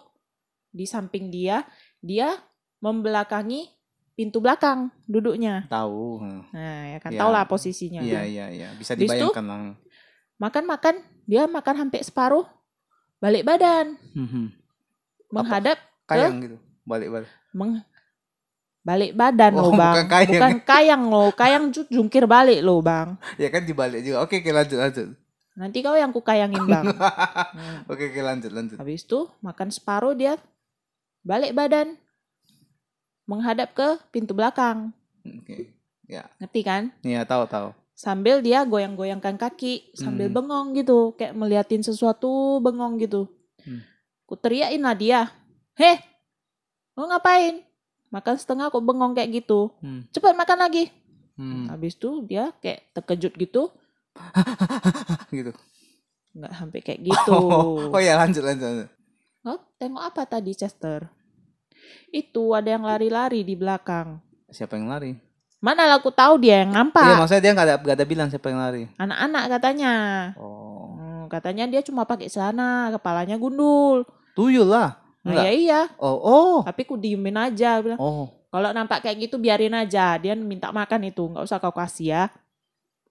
di 0.68 0.84
samping 0.84 1.30
dia, 1.30 1.62
dia 2.00 2.36
membelakangi 2.78 3.68
pintu 4.12 4.36
belakang 4.38 4.88
duduknya. 5.04 5.64
Tahu. 5.66 6.20
Nah. 6.20 6.44
Nah, 6.50 6.80
ya 6.90 6.98
kan 6.98 7.10
Ya. 7.10 7.24
lah 7.24 7.44
posisinya. 7.44 8.00
Iya 8.00 8.20
iya 8.24 8.46
iya. 8.48 8.68
Bisa 8.74 8.92
dibayangkan 8.92 9.44
lah. 9.44 9.58
Makan-makan, 10.36 11.00
dia 11.24 11.44
makan 11.44 11.74
sampai 11.78 12.00
separuh, 12.00 12.44
balik 13.18 13.44
badan, 13.44 13.96
menghadap 15.30 15.76
Kayang 16.04 16.42
gitu. 16.42 16.56
Balik-balik. 16.82 17.28
meng 17.50 17.84
balik 18.80 19.12
badan 19.12 19.52
Oh, 19.54 19.68
loh 19.68 19.72
bang, 19.76 19.94
bukan 19.94 20.06
kayang. 20.08 20.30
bukan 20.32 20.54
kayang 20.64 21.02
loh, 21.06 21.28
kayang 21.30 21.64
ju- 21.68 21.86
jungkir 21.86 22.24
balik 22.24 22.60
loh 22.60 22.80
bang. 22.80 23.14
Ya 23.36 23.46
kan 23.46 23.62
dibalik 23.62 24.00
juga. 24.00 24.24
Oke, 24.24 24.40
oke 24.40 24.50
lanjut 24.50 24.78
lanjut. 24.80 25.08
Nanti 25.52 25.78
kau 25.80 25.92
yang 25.92 26.10
ku 26.10 26.20
kayangin 26.20 26.64
bang. 26.64 26.88
Hmm. 27.50 27.84
Oke, 27.86 28.08
oke 28.08 28.20
lanjut 28.20 28.50
lanjut. 28.50 28.76
Habis 28.76 29.04
itu 29.04 29.28
makan 29.38 29.68
separuh 29.68 30.14
dia 30.14 30.40
balik 31.20 31.52
badan, 31.52 31.96
menghadap 33.24 33.72
ke 33.72 33.88
pintu 34.10 34.32
belakang, 34.32 34.90
Oke. 35.22 35.70
Ya. 36.04 36.26
ngerti 36.38 36.60
kan? 36.60 36.82
Iya, 37.00 37.22
tahu 37.22 37.46
tahu. 37.46 37.70
Sambil 37.94 38.40
dia 38.40 38.64
goyang-goyangkan 38.64 39.36
kaki, 39.36 39.92
sambil 39.92 40.26
Hmm. 40.26 40.34
bengong 40.34 40.68
gitu, 40.74 41.12
kayak 41.14 41.36
meliatin 41.36 41.84
sesuatu 41.84 42.58
bengong 42.58 42.96
gitu. 42.98 43.28
Hmm. 43.62 43.84
Ku 44.24 44.34
teriakin 44.34 44.80
lah 44.80 44.96
dia, 44.96 45.20
heh, 45.76 46.00
mau 46.92 47.06
ngapain? 47.06 47.60
Makan 48.10 48.34
setengah 48.34 48.68
kok 48.68 48.82
bengong 48.82 49.14
kayak 49.14 49.44
gitu. 49.44 49.70
Hmm. 49.78 50.02
Cepat 50.10 50.34
makan 50.34 50.58
lagi. 50.58 50.90
Hmm. 51.36 51.70
Habis 51.70 51.94
itu 51.94 52.24
dia 52.24 52.50
kayak 52.58 52.90
terkejut 52.92 53.32
gitu, 53.36 53.62
gitu. 55.30 55.52
nggak 56.30 56.52
sampai 56.52 56.80
kayak 56.80 57.00
gitu. 57.04 57.32
Oh, 57.38 57.92
oh 57.92 58.00
ya 58.00 58.16
lanjut 58.16 58.42
lanjut. 58.42 58.64
lanjut. 58.66 58.88
Oh, 59.40 59.60
tengok 59.76 60.02
apa 60.04 60.22
tadi 60.24 60.52
Chester? 60.52 61.08
Itu 62.10 62.52
ada 62.52 62.68
yang 62.68 62.84
lari-lari 62.84 63.40
di 63.40 63.56
belakang. 63.56 64.20
Siapa 64.46 64.76
yang 64.76 64.90
lari? 64.90 65.16
Mana 65.60 65.84
lah 65.84 65.96
aku 65.96 66.08
tahu 66.08 66.40
dia 66.40 66.64
yang 66.64 66.72
Iya, 66.72 66.76
nampak. 66.76 67.04
maksudnya 67.16 67.42
dia 67.42 67.52
nggak 67.52 67.66
ada 67.66 67.76
nggak 67.78 67.96
ada 67.96 68.06
bilang 68.08 68.28
siapa 68.28 68.46
yang 68.48 68.60
lari. 68.60 68.84
Anak-anak 68.96 69.44
katanya. 69.50 69.92
Oh. 70.36 70.96
Hmm, 70.96 71.24
katanya 71.28 71.64
dia 71.68 71.80
cuma 71.80 72.04
pakai 72.04 72.28
celana, 72.28 72.88
kepalanya 72.90 73.36
gundul. 73.36 74.04
Tuyul 74.32 74.66
lah. 74.66 75.00
Nah, 75.20 75.36
Enggak. 75.36 75.44
ya 75.44 75.52
iya, 75.52 75.80
Oh, 76.00 76.16
oh. 76.16 76.56
tapi 76.64 76.88
ku 76.88 76.96
diemin 76.96 77.36
aja 77.36 77.76
bilang. 77.78 78.00
Oh. 78.00 78.32
Kalau 78.48 78.72
nampak 78.72 79.04
kayak 79.04 79.20
gitu 79.20 79.36
biarin 79.36 79.76
aja. 79.76 80.16
Dia 80.16 80.32
minta 80.34 80.72
makan 80.72 81.06
itu, 81.06 81.22
nggak 81.22 81.44
usah 81.44 81.60
kau 81.60 81.70
kasih 81.70 82.08
ya. 82.08 82.24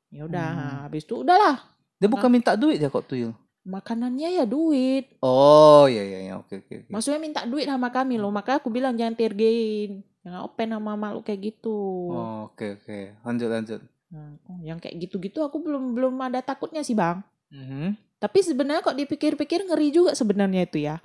Ya 0.09 0.25
udah, 0.25 0.49
Hmm. 0.49 0.77
habis 0.85 1.05
itu 1.05 1.21
udahlah. 1.21 1.61
Dia 1.97 2.09
bukan 2.09 2.27
minta 2.27 2.57
duit 2.57 2.77
ya 2.77 2.89
kok 2.89 3.05
tuyul. 3.05 3.33
Makanannya 3.69 4.41
ya 4.41 4.45
duit. 4.49 5.21
Oh, 5.21 5.85
iya 5.85 6.01
iya 6.01 6.19
iya. 6.25 6.33
Oke 6.41 6.65
oke 6.65 6.73
oke. 6.85 6.89
Maksudnya 6.89 7.21
minta 7.21 7.45
duit 7.45 7.69
sama 7.69 7.93
kami 7.93 8.17
loh. 8.17 8.33
Makanya 8.33 8.57
aku 8.57 8.73
bilang 8.73 8.97
jangan 8.97 9.13
tergein. 9.13 10.01
Jangan 10.25 10.41
open 10.49 10.73
sama 10.73 10.97
makhluk 10.97 11.23
kayak 11.29 11.53
gitu. 11.53 12.09
Oh, 12.09 12.49
oke 12.49 12.81
oke. 12.81 12.99
Lanjut 13.21 13.49
lanjut. 13.53 13.81
Nah, 14.09 14.33
oh, 14.49 14.59
yang 14.65 14.81
kayak 14.81 14.97
gitu-gitu 15.05 15.45
aku 15.45 15.61
belum 15.61 15.93
belum 15.93 16.17
ada 16.17 16.41
takutnya 16.41 16.81
sih 16.81 16.97
bang. 16.97 17.21
Mhm. 17.53 17.93
Tapi 18.19 18.39
sebenarnya 18.43 18.83
kok 18.83 18.97
dipikir-pikir 18.97 19.63
ngeri 19.69 19.93
juga 19.93 20.11
sebenarnya 20.17 20.65
itu 20.65 20.81
ya. 20.83 20.97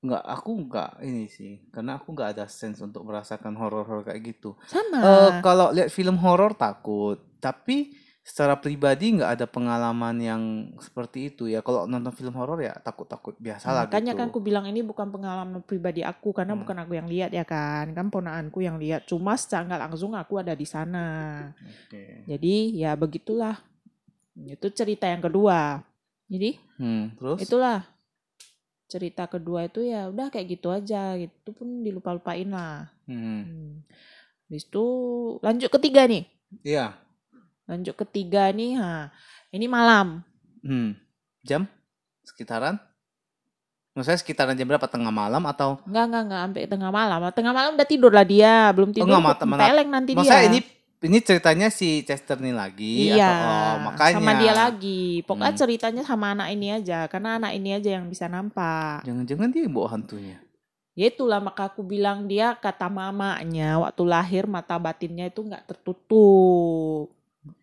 Enggak, 0.00 0.24
aku 0.24 0.50
enggak 0.56 0.92
ini 1.04 1.28
sih. 1.28 1.60
Karena 1.68 2.00
aku 2.00 2.12
enggak 2.16 2.36
ada 2.36 2.44
sense 2.48 2.80
untuk 2.80 3.04
merasakan 3.04 3.52
horor-horor 3.56 4.06
kayak 4.06 4.22
gitu. 4.32 4.56
Sama. 4.64 5.00
Eh 5.02 5.30
kalau 5.44 5.72
lihat 5.74 5.92
film 5.92 6.16
horor 6.20 6.56
takut, 6.56 7.20
tapi 7.42 7.92
secara 8.20 8.52
pribadi 8.54 9.16
nggak 9.16 9.32
ada 9.32 9.46
pengalaman 9.48 10.16
yang 10.16 10.42
seperti 10.78 11.32
itu 11.32 11.48
ya. 11.48 11.64
Kalau 11.64 11.84
nonton 11.84 12.12
film 12.12 12.36
horor 12.36 12.60
ya 12.60 12.76
takut-takut 12.76 13.32
biasa 13.36 13.66
lah 13.66 13.84
Makanya 13.88 14.12
gitu. 14.12 14.20
kan 14.20 14.26
aku 14.28 14.40
bilang 14.40 14.64
ini 14.64 14.80
bukan 14.80 15.08
pengalaman 15.08 15.60
pribadi 15.60 16.04
aku 16.04 16.30
karena 16.30 16.52
Hmm. 16.52 16.62
bukan 16.62 16.76
aku 16.78 16.92
yang 16.94 17.08
lihat 17.08 17.30
ya 17.30 17.42
kan. 17.42 17.90
Kan 17.90 18.06
ponaanku 18.08 18.60
yang 18.60 18.76
lihat. 18.76 19.04
Cuma 19.04 19.34
secara 19.34 19.64
nggak 19.66 19.82
langsung 19.88 20.12
aku 20.12 20.36
ada 20.36 20.52
di 20.52 20.64
sana. 20.64 21.06
Oke. 21.58 22.28
Jadi 22.28 22.54
ya 22.76 22.92
begitulah. 22.94 23.56
Itu 24.36 24.68
cerita 24.70 25.08
yang 25.08 25.20
kedua. 25.20 25.80
Jadi 26.30 26.54
Hmm, 26.76 27.12
terus? 27.18 27.42
itulah 27.42 27.82
cerita 28.86 29.26
kedua 29.26 29.64
itu 29.64 29.80
ya 29.80 30.06
udah 30.06 30.28
kayak 30.28 30.46
gitu 30.50 30.68
aja 30.68 31.14
gitu 31.14 31.50
pun 31.50 31.80
dilupa-lupain 31.80 32.46
lah. 32.46 32.90
Hmm. 33.04 33.42
Hmm. 33.42 33.70
Habis 34.46 34.66
itu 34.66 34.84
lanjut 35.40 35.70
ketiga 35.72 36.04
nih. 36.04 36.26
Iya. 36.62 36.94
Lanjut 37.70 37.94
ketiga 37.96 38.50
nih, 38.50 38.74
ha. 38.74 39.14
Ini 39.48 39.70
malam. 39.70 40.26
Hmm. 40.60 40.98
Jam 41.40 41.70
sekitaran? 42.20 42.82
Maksudnya 43.94 44.18
sekitaran 44.18 44.54
jam 44.54 44.66
berapa? 44.66 44.86
Tengah 44.86 45.10
malam 45.10 45.42
atau 45.46 45.78
Enggak, 45.86 46.04
enggak, 46.06 46.22
enggak 46.26 46.40
sampai 46.42 46.62
tengah 46.66 46.90
malam. 46.90 47.18
Tengah 47.30 47.52
malam 47.52 47.70
udah 47.74 47.88
tidur 47.88 48.10
lah 48.10 48.26
dia, 48.26 48.70
belum 48.70 48.90
tidur. 48.90 49.06
enggak, 49.06 49.22
mata- 49.22 49.46
peleng 49.46 49.88
nanti 49.88 50.10
Maksudnya 50.14 50.42
dia. 50.42 50.50
ini 50.50 50.60
ini 51.00 51.18
ceritanya 51.24 51.72
si 51.72 52.04
Chester 52.04 52.36
nih 52.36 52.52
lagi 52.52 53.08
iya, 53.08 53.24
atau 53.24 53.40
oh, 53.40 53.74
makanya 53.88 54.16
sama 54.20 54.32
dia 54.36 54.52
lagi. 54.52 55.24
Pokoknya 55.24 55.52
Hmm. 55.54 55.62
ceritanya 55.64 56.02
sama 56.04 56.26
anak 56.36 56.48
ini 56.52 56.66
aja, 56.70 57.08
karena 57.08 57.40
anak 57.40 57.52
ini 57.56 57.70
aja 57.72 57.90
yang 57.96 58.04
bisa 58.04 58.28
nampak. 58.28 59.00
Jangan-jangan 59.08 59.48
dia 59.48 59.64
bawa 59.64 59.88
hantunya. 59.90 60.36
Ya 60.92 61.08
itulah 61.08 61.40
maka 61.40 61.72
aku 61.72 61.80
bilang 61.80 62.28
dia 62.28 62.52
kata 62.52 62.92
mamanya 62.92 63.80
waktu 63.80 64.02
lahir 64.04 64.44
mata 64.44 64.76
batinnya 64.76 65.26
itu 65.26 65.40
nggak 65.40 65.64
tertutup. 65.66 67.08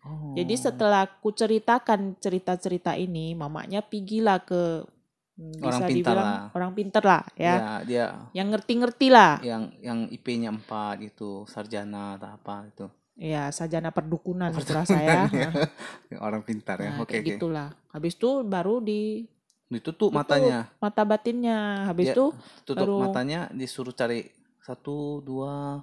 Oh. 0.02 0.34
Jadi 0.34 0.54
setelah 0.54 1.06
aku 1.06 1.30
ceritakan 1.30 2.18
cerita-cerita 2.18 2.98
ini, 2.98 3.30
mamanya 3.32 3.78
pigilah 3.78 4.42
ke 4.42 4.82
hmm, 5.38 5.62
Orang 5.62 5.70
bisa 5.70 5.86
pintar 5.86 5.94
dibilang 5.94 6.26
lah. 6.26 6.40
orang 6.50 6.70
pinter 6.74 7.02
lah 7.02 7.22
ya, 7.38 7.54
ya 7.54 7.74
dia 7.86 8.04
yang 8.34 8.50
ngerti-ngerti 8.50 9.06
lah. 9.06 9.38
yang 9.38 9.70
yang 9.78 10.10
IP-nya 10.10 10.50
4 10.50 11.06
gitu, 11.06 11.46
sarjana 11.46 12.18
atau 12.18 12.26
apa 12.34 12.66
itu. 12.66 12.86
Ya 13.14 13.50
sajana 13.50 13.90
perdukunan 13.90 14.50
Perdukunan, 14.50 14.82
rasa 14.82 14.98
ya. 14.98 15.22
ya. 15.46 15.50
Yang 16.10 16.20
orang 16.22 16.42
pintar 16.42 16.76
ya. 16.78 16.90
Nah, 16.94 17.02
Oke 17.02 17.18
oke. 17.18 17.26
gitulah. 17.26 17.68
Habis 17.90 18.14
itu 18.14 18.30
baru 18.42 18.78
di 18.78 19.26
Ditutup 19.68 20.08
Tutup. 20.08 20.16
matanya. 20.16 20.70
mata 20.78 21.02
batinnya. 21.04 21.86
Habis 21.86 22.14
itu 22.14 22.30
Tutup 22.64 22.82
Baru- 22.82 23.02
matanya 23.04 23.46
disuruh 23.52 23.92
cari 23.92 24.26
satu 24.58 25.20
dua 25.20 25.82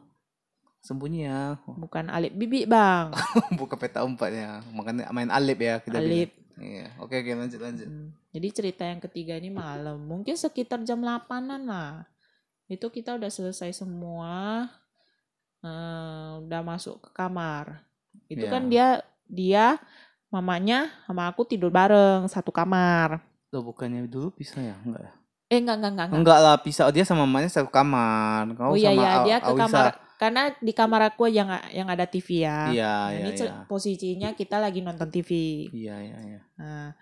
sembunyi 0.86 1.26
ya. 1.26 1.58
bukan 1.66 2.06
alip 2.08 2.32
bibik 2.32 2.70
bang, 2.70 3.10
Buka 3.60 3.74
peta 3.74 4.06
empat 4.06 4.30
ya. 4.30 4.62
Makanya 4.70 5.10
main 5.10 5.28
alip 5.28 5.58
ya 5.58 5.82
kita 5.82 5.98
alip. 5.98 6.30
bilang. 6.30 6.54
Iya. 6.56 6.88
Oke 6.98 7.20
oke 7.20 7.32
lanjut 7.34 7.60
lanjut. 7.60 7.90
Hmm, 7.90 8.14
Jadi 8.30 8.48
cerita 8.54 8.84
yang 8.86 9.02
ketiga 9.02 9.34
ini 9.34 9.50
malam, 9.50 9.98
mungkin 10.00 10.36
sekitar 10.36 10.80
jam 10.82 11.02
8-an 11.02 11.66
lah. 11.66 12.06
Itu 12.66 12.88
kita 12.88 13.18
udah 13.18 13.28
selesai 13.28 13.74
semua, 13.76 14.70
eh, 15.60 16.32
udah 16.40 16.62
masuk 16.62 17.02
ke 17.02 17.10
kamar. 17.12 17.84
Itu 18.26 18.46
Ya. 18.46 18.52
kan 18.52 18.64
dia 18.68 18.88
dia 19.26 19.66
mamanya 20.30 20.94
sama 21.04 21.26
aku 21.26 21.44
tidur 21.44 21.70
bareng 21.70 22.28
satu 22.28 22.50
kamar. 22.50 23.20
Loh 23.50 23.64
bukannya 23.64 24.06
dulu 24.06 24.32
pisah 24.32 24.62
ya? 24.62 24.76
Enggak 24.80 25.02
ya? 25.02 25.14
Eh 25.48 25.60
enggak 25.60 25.76
enggak 25.78 25.92
enggak. 25.92 26.06
enggak. 26.08 26.20
Enggak 26.22 26.40
lah, 26.40 26.56
pisah 26.58 26.86
dia 26.90 27.04
sama 27.04 27.24
mamanya 27.24 27.50
satu 27.50 27.70
kamar. 27.70 28.48
Kau 28.54 28.74
Oh 28.74 28.78
iya 28.78 28.92
sama 28.92 29.02
iya 29.02 29.12
dia 29.24 29.38
ke 29.40 29.50
Awisa. 29.50 29.62
kamar 29.68 29.86
karena 30.16 30.56
di 30.58 30.72
kamar 30.72 31.12
aku 31.14 31.28
yang 31.28 31.48
yang 31.72 31.88
ada 31.92 32.08
TV 32.08 32.44
ya. 32.48 32.72
Iya, 32.72 32.94
Nah, 32.94 33.08
iya, 33.12 33.20
ini 33.22 33.30
iya. 33.36 33.66
posisinya 33.68 34.30
kita 34.34 34.58
lagi 34.60 34.80
nonton 34.80 35.12
TV. 35.12 35.32
Iya, 35.72 35.96
iya, 36.00 36.18
iya. 36.24 36.42
Nah, 36.56 36.96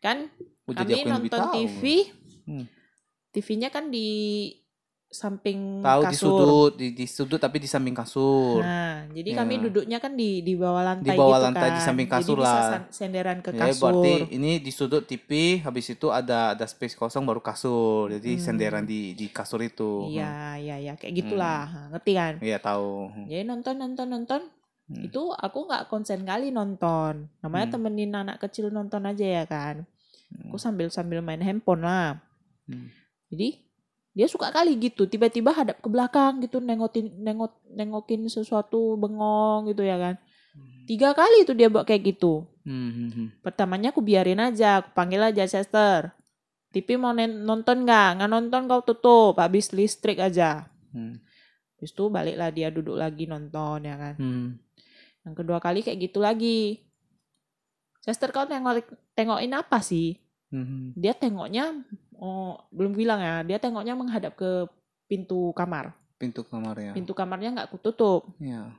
kan 0.00 0.28
Oh, 0.64 0.72
jadi 0.72 1.04
kami 1.04 1.28
nonton. 1.28 1.40
TV. 1.52 1.82
Hmm. 2.48 2.64
TV-nya 3.34 3.68
kan 3.68 3.90
di 3.90 4.08
samping 5.14 5.78
Tahu 5.78 6.00
di 6.02 6.06
kasur. 6.10 6.26
sudut, 6.34 6.72
di, 6.74 6.86
di 6.90 7.06
sudut 7.06 7.38
tapi 7.38 7.56
di 7.56 7.64
samping 7.64 7.94
kasur. 7.94 8.58
Nah, 8.58 9.06
jadi 9.08 9.30
Ya. 9.30 9.36
kami 9.38 9.54
duduknya 9.62 9.96
kan 9.96 10.12
di 10.12 10.42
di 10.42 10.52
bawah 10.52 10.82
lantai 10.84 11.06
Di 11.06 11.14
bawah 11.14 11.38
gitu 11.38 11.46
lantai, 11.46 11.62
kan. 11.64 11.72
di 11.72 11.80
samping 11.80 12.08
kasur 12.08 12.34
jadi 12.34 12.42
bisa 12.42 12.50
lah. 12.50 12.66
san- 12.68 12.90
senderan 12.90 13.38
ke 13.38 13.50
Ya, 13.50 13.60
kasur. 13.62 13.94
berarti 13.94 14.12
ini 14.28 14.50
di 14.58 14.68
sudut 14.68 15.02
TV, 15.02 15.30
habis 15.60 15.86
itu 15.88 16.06
ada 16.08 16.52
ada 16.52 16.66
space 16.66 16.92
kosong 16.92 17.22
baru 17.22 17.38
kasur. 17.38 18.10
Jadi 18.10 18.34
Hmm. 18.34 18.42
senderan 18.42 18.82
di 18.82 19.14
di 19.14 19.26
kasur 19.28 19.62
itu. 19.62 20.10
Iya, 20.10 20.58
iya, 20.58 20.76
iya, 20.76 20.92
kayak 20.92 21.14
gitulah. 21.16 21.62
Nah, 21.64 21.86
Ngerti 21.92 22.12
kan? 22.12 22.32
Hmm. 22.34 22.44
Iya, 22.44 22.58
tahu. 22.58 22.90
Hmm. 23.08 23.26
Jadi 23.26 23.42
nonton 23.44 23.74
nonton 23.76 24.06
nonton 24.10 24.40
Hmm. 24.84 25.00
itu 25.00 25.22
aku 25.32 25.58
nggak 25.64 25.86
konsen 25.86 26.22
kali 26.22 26.50
nonton. 26.50 27.30
Namanya 27.38 27.66
Hmm. 27.66 27.74
temenin 27.78 28.12
anak 28.12 28.36
kecil 28.38 28.68
nonton 28.68 29.04
aja 29.04 29.22
ya 29.22 29.44
kan. 29.44 29.86
Hmm. 30.28 30.48
Aku 30.48 30.58
sambil 30.58 30.90
sambil 30.90 31.20
main 31.20 31.38
handphone 31.38 31.80
lah. 31.80 32.18
Hmm. 32.64 32.90
Jadi 33.28 33.62
dia 34.14 34.30
suka 34.30 34.54
kali 34.54 34.78
gitu 34.78 35.10
tiba-tiba 35.10 35.50
hadap 35.50 35.82
ke 35.82 35.88
belakang 35.90 36.38
gitu 36.38 36.62
nengokin 36.62 37.10
nengot 37.18 37.58
nengokin 37.66 38.30
sesuatu 38.30 38.94
bengong 38.94 39.74
gitu 39.74 39.82
ya 39.82 39.98
kan. 39.98 40.14
Tiga 40.86 41.16
kali 41.16 41.42
itu 41.42 41.52
dia 41.56 41.66
buat 41.66 41.82
kayak 41.82 42.14
gitu. 42.14 42.46
Hmm, 42.62 42.90
hmm, 42.92 43.10
hmm. 43.10 43.28
Pertamanya 43.42 43.90
aku 43.90 44.04
biarin 44.04 44.38
aja, 44.38 44.84
aku 44.84 44.94
panggil 44.94 45.18
aja 45.18 45.48
Chester. 45.48 46.12
TV 46.70 47.00
mau 47.00 47.16
nonton 47.16 47.88
nggak? 47.88 48.20
Nggak 48.20 48.30
nonton 48.30 48.60
kau 48.70 48.82
tutup, 48.84 49.34
habis 49.40 49.72
listrik 49.72 50.20
aja. 50.20 50.68
Hmm. 50.92 51.18
Habis 51.76 51.90
itu 51.90 52.04
baliklah 52.12 52.50
dia 52.52 52.68
duduk 52.68 53.00
lagi 53.00 53.24
nonton 53.24 53.88
ya 53.88 53.96
kan. 53.96 54.14
Hmm. 54.20 54.46
Yang 55.24 55.34
kedua 55.40 55.58
kali 55.58 55.80
kayak 55.80 55.98
gitu 56.04 56.20
lagi. 56.20 56.84
Chester 58.04 58.28
kau 58.28 58.44
tengok 58.44 58.84
tengokin 59.16 59.56
apa 59.56 59.80
sih? 59.80 60.20
Hmm. 60.52 60.92
Dia 60.94 61.16
tengoknya 61.16 61.72
oh 62.16 62.58
belum 62.70 62.92
bilang 62.92 63.20
ya, 63.20 63.42
dia 63.42 63.58
tengoknya 63.58 63.94
menghadap 63.94 64.34
ke 64.34 64.66
pintu 65.04 65.50
kamar. 65.52 65.92
Pintu 66.14 66.46
kamarnya. 66.46 66.94
Pintu 66.94 67.12
kamarnya 67.12 67.50
nggak 67.52 67.66
aku 67.68 67.78
tutup. 67.80 68.22
Iya. 68.38 68.70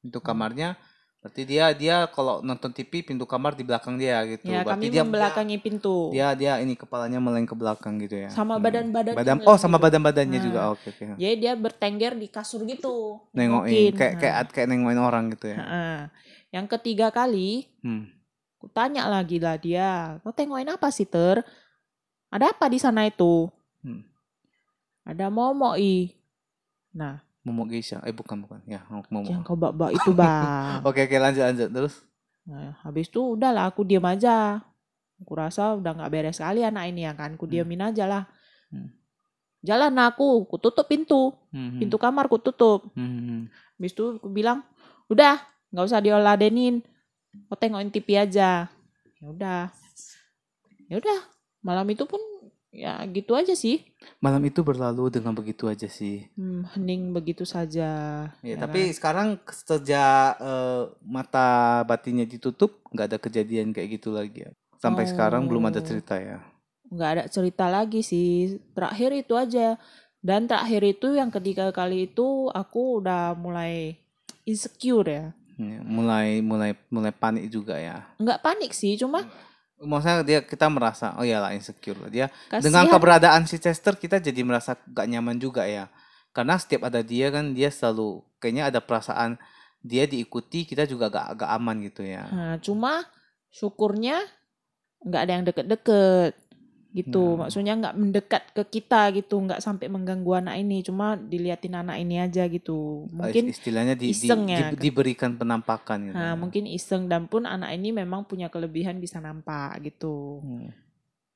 Pintu 0.00 0.18
kamarnya 0.20 0.74
berarti 1.20 1.44
dia 1.44 1.68
dia 1.76 2.08
kalau 2.08 2.40
nonton 2.40 2.72
TV 2.72 3.04
pintu 3.04 3.28
kamar 3.28 3.52
di 3.52 3.60
belakang 3.60 4.00
dia 4.00 4.24
gitu. 4.24 4.48
Ya, 4.48 4.64
berarti 4.64 4.88
kami 4.88 4.92
dia 4.92 5.04
membelakangi 5.04 5.56
pintu. 5.60 6.08
dia 6.08 6.32
dia 6.32 6.56
ini 6.58 6.72
kepalanya 6.72 7.20
meleng 7.20 7.44
ke 7.44 7.52
belakang 7.52 8.00
gitu 8.00 8.24
ya. 8.24 8.32
Sama 8.32 8.56
Hmm. 8.56 8.64
badan-badannya 8.64 9.16
Badan 9.20 9.36
meleng 9.36 9.48
oh 9.52 9.56
sama 9.60 9.76
gitu. 9.76 9.84
badan-badannya 9.84 10.38
Nah. 10.40 10.44
juga. 10.44 10.60
Oke 10.72 10.86
oke. 10.90 11.04
Jadi 11.20 11.34
dia 11.36 11.52
bertengger 11.52 12.16
di 12.16 12.26
kasur 12.32 12.64
gitu. 12.64 13.20
Nengokin 13.36 13.92
kayak 13.92 14.12
Nah. 14.16 14.20
kayak 14.20 14.36
kayak 14.48 14.68
nengokin 14.68 15.00
orang 15.00 15.24
gitu 15.30 15.52
ya. 15.52 15.58
Heeh. 15.60 15.98
Yang 16.50 16.66
ketiga 16.80 17.12
kali, 17.12 17.68
Hmm. 17.84 18.08
tanya 18.72 19.04
lagi 19.06 19.36
lah 19.36 19.56
dia, 19.56 20.16
kau 20.20 20.32
tengokin 20.32 20.72
apa 20.72 20.88
sih 20.88 21.04
ter? 21.04 21.44
Ada 22.30 22.54
apa 22.54 22.70
di 22.70 22.78
sana 22.78 23.04
itu? 23.04 23.50
Hmm. 23.82 24.06
Ada 25.02 25.26
momo 25.28 25.74
i. 25.74 26.14
Nah, 26.90 27.18
Momo 27.40 27.64
Geisha. 27.64 27.98
Eh 28.04 28.12
bukan 28.12 28.44
bukan. 28.44 28.60
Ya, 28.64 28.84
Momo. 28.86 29.24
yang 29.24 29.40
kau 29.40 29.56
bak-bak 29.56 29.90
itu 29.90 30.12
bang. 30.12 30.84
Oke 30.88 31.08
oke 31.08 31.16
lanjut 31.16 31.42
lanjut 31.42 31.68
terus. 31.68 31.94
Nah, 32.44 32.76
habis 32.80 33.08
itu 33.08 33.34
udahlah 33.34 33.66
aku 33.66 33.80
diam 33.82 34.04
aja. 34.04 34.60
Aku 35.20 35.32
rasa 35.34 35.74
udah 35.74 35.92
nggak 35.92 36.10
beres 36.10 36.38
kali 36.38 36.60
anak 36.62 36.88
ini 36.88 37.04
ya 37.04 37.12
kan. 37.12 37.34
Aku 37.34 37.44
Hmm. 37.44 37.52
diamin 37.52 37.82
aja 37.82 38.04
lah. 38.04 38.24
Hmm. 38.68 38.92
Jalan 39.60 39.92
aku, 39.98 40.44
aku 40.44 40.56
tutup 40.56 40.88
pintu. 40.88 41.32
Hmm, 41.52 41.76
Pintu 41.76 41.96
kamar 41.96 42.28
aku 42.28 42.40
tutup. 42.40 42.88
Hmm, 42.96 43.08
hmm. 43.20 43.42
Habis 43.76 43.92
itu 43.92 44.04
aku 44.16 44.28
bilang, 44.28 44.64
udah 45.08 45.36
nggak 45.68 45.84
usah 45.84 46.00
dioladenin. 46.00 46.80
Kau 47.48 47.56
tengokin 47.56 47.88
TV 47.88 48.16
aja. 48.16 48.68
Ya 49.16 49.26
udah. 49.26 49.62
Ya 50.88 50.96
udah. 50.96 51.20
Malam 51.60 51.86
itu 51.92 52.04
pun 52.04 52.20
ya 52.70 53.02
gitu 53.10 53.34
aja 53.34 53.52
sih. 53.52 53.82
Malam 54.22 54.46
itu 54.46 54.62
berlalu 54.62 55.10
dengan 55.10 55.34
begitu 55.34 55.66
aja 55.66 55.90
sih. 55.90 56.30
Hmm, 56.38 56.64
hening 56.72 57.10
begitu 57.10 57.42
saja. 57.44 57.88
Ya, 58.40 58.54
ya 58.54 58.56
tapi 58.56 58.88
kan? 58.88 58.94
sekarang 58.96 59.28
sejak 59.50 60.38
eh, 60.38 60.82
mata 61.02 61.48
batinnya 61.84 62.24
ditutup 62.24 62.80
nggak 62.90 63.06
ada 63.10 63.18
kejadian 63.18 63.74
kayak 63.74 64.00
gitu 64.00 64.14
lagi 64.14 64.46
ya. 64.46 64.50
Sampai 64.80 65.04
sekarang 65.04 65.44
belum 65.44 65.68
ada 65.68 65.80
Oh. 65.80 65.86
cerita 65.86 66.16
ya. 66.16 66.40
nggak 66.90 67.10
ada 67.14 67.24
cerita 67.30 67.70
lagi 67.70 68.02
sih. 68.02 68.58
Terakhir 68.74 69.14
itu 69.14 69.34
aja. 69.38 69.78
Dan 70.20 70.44
terakhir 70.44 70.82
itu 70.84 71.14
yang 71.14 71.30
ketiga 71.30 71.70
kali 71.70 72.10
itu 72.10 72.50
aku 72.50 72.98
udah 72.98 73.32
mulai 73.38 73.94
insecure 74.42 75.06
ya. 75.06 75.26
Ya, 75.54 75.80
mulai 75.84 76.40
mulai 76.40 76.72
mulai 76.88 77.12
panik 77.12 77.46
juga 77.46 77.76
ya. 77.76 78.08
Nggak 78.16 78.40
panik 78.40 78.72
sih, 78.72 78.96
cuma 78.96 79.22
Maksudnya 79.80 80.20
dia 80.22 80.38
kita 80.44 80.68
merasa 80.68 81.16
oh 81.16 81.24
ya 81.24 81.40
lah 81.40 81.56
insecure 81.56 81.96
dia. 82.12 82.28
kasihan. 82.52 82.62
Dengan 82.68 82.84
keberadaan 82.92 83.48
si 83.48 83.56
Chester 83.56 83.96
kita 83.96 84.20
jadi 84.20 84.44
merasa 84.44 84.76
gak 84.76 85.08
nyaman 85.08 85.40
juga 85.40 85.64
ya. 85.64 85.88
Karena 86.36 86.60
setiap 86.60 86.92
ada 86.92 87.00
dia 87.00 87.32
kan 87.32 87.56
dia 87.56 87.72
selalu 87.72 88.20
kayaknya 88.38 88.68
ada 88.68 88.80
perasaan 88.84 89.40
dia 89.80 90.04
diikuti 90.04 90.68
kita 90.68 90.84
juga 90.84 91.08
gak 91.08 91.26
agak 91.40 91.50
aman 91.56 91.76
gitu 91.80 92.04
ya. 92.04 92.28
Nah, 92.28 92.54
cuma 92.60 93.08
syukurnya 93.48 94.20
nggak 95.00 95.22
ada 95.24 95.32
yang 95.32 95.44
deket-deket 95.48 96.32
gitu. 96.90 97.38
Nah. 97.38 97.46
Maksudnya 97.46 97.74
nggak 97.76 97.94
mendekat 97.94 98.42
ke 98.50 98.62
kita 98.68 99.14
gitu, 99.14 99.38
nggak 99.38 99.58
sampai 99.58 99.86
mengganggu 99.86 100.42
anak 100.42 100.58
ini. 100.58 100.82
Cuma 100.82 101.14
diliatin 101.14 101.74
anak 101.74 101.96
ini 101.96 102.18
aja 102.18 102.44
gitu. 102.46 103.06
Mungkin 103.08 103.48
istilahnya 103.48 103.94
di, 103.94 104.10
di- 104.10 104.12
iseng 104.12 104.46
ya. 104.46 104.70
di- 104.70 104.90
diberikan 104.90 105.34
penampakan 105.34 106.10
gitu. 106.10 106.14
nah, 106.14 106.34
mungkin 106.34 106.66
iseng 106.66 107.06
dan 107.06 107.26
pun 107.26 107.46
anak 107.46 107.70
ini 107.72 107.90
memang 107.90 108.26
punya 108.26 108.50
kelebihan 108.50 108.98
bisa 108.98 109.18
nampak 109.18 109.78
gitu. 109.82 110.42
Hmm. 110.42 110.70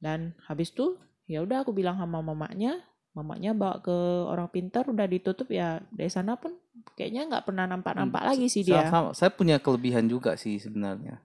Dan 0.03 0.21
habis 0.45 0.69
itu 0.69 0.99
ya 1.25 1.41
udah 1.41 1.63
aku 1.63 1.71
bilang 1.71 1.97
sama 1.97 2.21
mamanya, 2.21 2.83
mamanya 3.15 3.55
bawa 3.55 3.79
ke 3.79 3.97
orang 4.27 4.51
pintar 4.51 4.85
udah 4.85 5.07
ditutup 5.07 5.49
ya 5.49 5.81
dari 5.89 6.11
sana 6.11 6.35
pun 6.35 6.53
kayaknya 6.93 7.31
nggak 7.31 7.47
pernah 7.47 7.65
nampak-nampak 7.65 8.21
Hmm, 8.21 8.29
lagi 8.35 8.47
sih 8.51 8.61
dia. 8.61 8.91
sama- 8.91 9.15
saya 9.15 9.31
punya 9.31 9.57
kelebihan 9.57 10.05
juga 10.05 10.35
sih 10.35 10.59
sebenarnya. 10.59 11.23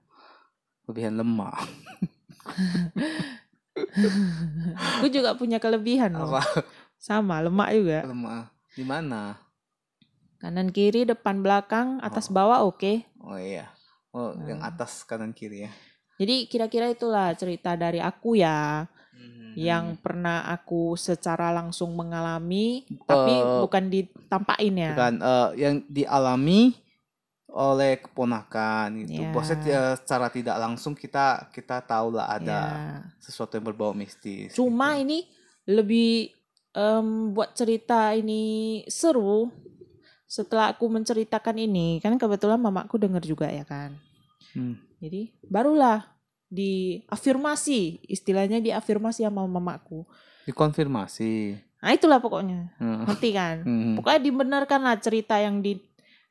Kelebihan 0.86 1.18
lemah. 1.18 1.58
Aku 4.98 5.06
juga 5.08 5.34
punya 5.34 5.56
kelebihan 5.56 6.12
loh. 6.12 6.30
Apa? 6.30 6.42
Sama, 6.96 7.40
lemak 7.40 7.68
juga. 7.72 7.98
Lemah. 8.04 8.42
Di 8.70 8.84
mana? 8.84 9.36
Kanan 10.36 10.68
kiri, 10.68 11.04
depan 11.04 11.40
belakang, 11.40 12.00
atas 12.00 12.28
bawah 12.28 12.64
oke. 12.64 13.04
Oh 13.20 13.36
iya. 13.36 13.68
Oh, 14.10 14.32
Hmm. 14.32 14.48
yang 14.48 14.60
atas 14.60 15.04
kanan 15.04 15.30
kiri 15.30 15.64
ya. 15.64 15.72
Jadi 16.16 16.44
kira-kira 16.46 16.88
itulah 16.88 17.32
cerita 17.32 17.74
dari 17.74 17.98
aku 17.98 18.36
ya. 18.36 18.88
Hmm. 19.10 19.58
yang 19.58 19.98
pernah 19.98 20.46
aku 20.46 20.94
secara 20.94 21.50
langsung 21.50 21.92
mengalami 21.92 22.86
tapi 23.02 23.34
Eh, 23.34 23.58
bukan 23.58 23.84
ditampain 23.90 24.70
ya. 24.72 24.94
bukan 24.94 25.14
eh, 25.18 25.48
yang 25.58 25.74
dialami 25.90 26.78
oleh 27.50 27.98
keponakan 27.98 29.02
gitu. 29.02 29.20
Ya. 29.20 29.30
Maksudnya 29.30 29.80
eh, 29.92 29.94
secara 29.98 30.26
tidak 30.28 30.56
langsung 30.56 30.94
kita 30.94 31.50
kita 31.50 31.82
tahu 31.82 32.14
lah 32.14 32.30
ada 32.30 32.60
Ya. 32.60 33.02
sesuatu 33.18 33.54
yang 33.54 33.66
berbau 33.66 33.90
mistis. 33.90 34.54
Cuma 34.54 34.94
gitu. 34.94 35.02
ini 35.04 35.18
lebih 35.66 36.30
em, 36.70 37.06
buat 37.30 37.52
cerita 37.52 38.14
ini 38.14 38.42
seru 38.86 39.50
setelah 40.24 40.70
aku 40.70 40.86
menceritakan 40.86 41.58
ini 41.58 41.98
kan 41.98 42.14
kebetulan 42.14 42.56
mamaku 42.56 42.96
dengar 42.96 43.20
juga 43.20 43.50
ya 43.50 43.66
kan. 43.66 43.98
Hmm. 44.54 44.78
Jadi 45.02 45.34
barulah 45.42 46.06
diafirmasi 46.50 48.06
istilahnya 48.06 48.58
diafirmasi 48.58 49.22
sama 49.22 49.46
mamaku. 49.46 50.06
Dikonfirmasi. 50.46 51.58
Nah 51.80 51.90
itulah 51.90 52.20
pokoknya 52.20 52.74
Hmm. 52.78 53.06
ngerti 53.08 53.30
kan. 53.32 53.56
Hmm. 53.64 53.94
Pokoknya 53.98 54.20
dibenarkan 54.22 54.80
lah 54.82 54.96
cerita 54.98 55.38
yang 55.38 55.58
di 55.58 55.78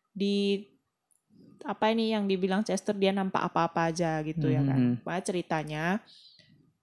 di 0.09 0.63
apa 1.66 1.92
ini 1.92 2.16
yang 2.16 2.25
dibilang 2.25 2.63
Chester 2.63 2.96
dia 2.96 3.12
nampak 3.12 3.44
apa-apa 3.51 3.92
aja 3.92 4.20
gitu 4.24 4.48
ya 4.48 4.63
kan. 4.63 4.80
Mhm. 4.80 4.94
Pokoknya 5.04 5.24
ceritanya 5.24 5.84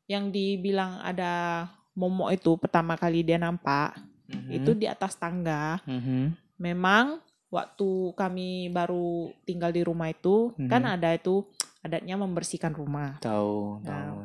yang 0.06 0.30
dibilang 0.30 1.02
ada 1.02 1.66
momok 1.96 2.36
itu 2.36 2.54
pertama 2.60 2.94
kali 2.94 3.24
dia 3.24 3.40
nampak 3.40 3.96
Mhm. 4.26 4.50
itu 4.52 4.70
di 4.74 4.86
atas 4.86 5.16
tangga. 5.16 5.80
Mhm. 5.86 6.34
Memang 6.58 7.20
waktu 7.48 8.12
kami 8.12 8.68
baru 8.68 9.30
tinggal 9.46 9.70
di 9.70 9.80
rumah 9.80 10.10
itu 10.10 10.52
kan 10.66 10.82
Mhm. 10.82 10.94
ada 10.98 11.08
itu 11.14 11.46
adatnya 11.80 12.18
membersihkan 12.18 12.74
rumah. 12.74 13.16
tahu 13.22 13.80
Nah, 13.86 14.12
tahu. 14.12 14.18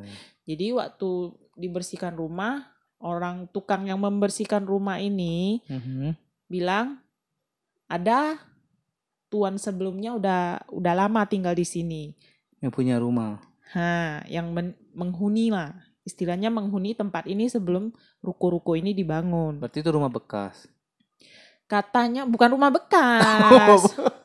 Jadi 0.50 0.68
waktu 0.74 1.10
dibersihkan 1.54 2.18
rumah 2.18 2.66
orang 2.98 3.46
tukang 3.54 3.86
yang 3.86 4.02
membersihkan 4.02 4.66
rumah 4.66 4.98
ini 4.98 5.62
Mhm. 5.70 6.18
bilang 6.50 6.98
ada 7.86 8.42
tuan 9.32 9.56
sebelumnya 9.56 10.12
udah 10.14 10.42
udah 10.68 10.94
lama 10.94 11.24
tinggal 11.24 11.56
di 11.56 11.64
sini. 11.64 12.12
Yang 12.60 12.72
punya 12.76 13.00
rumah. 13.00 13.40
Ha, 13.72 14.28
yang 14.28 14.52
men- 14.52 14.76
menghuni 14.92 15.50
lah. 15.50 15.72
Istilahnya 16.04 16.52
menghuni 16.52 16.92
tempat 16.92 17.24
ini 17.26 17.48
sebelum 17.48 17.96
ruko-ruko 18.20 18.76
ini 18.76 18.92
dibangun. 18.92 19.64
Berarti 19.64 19.80
itu 19.80 19.90
rumah 19.90 20.12
bekas. 20.12 20.68
Katanya 21.66 22.28
bukan 22.28 22.52
rumah 22.52 22.68
bekas. 22.68 23.80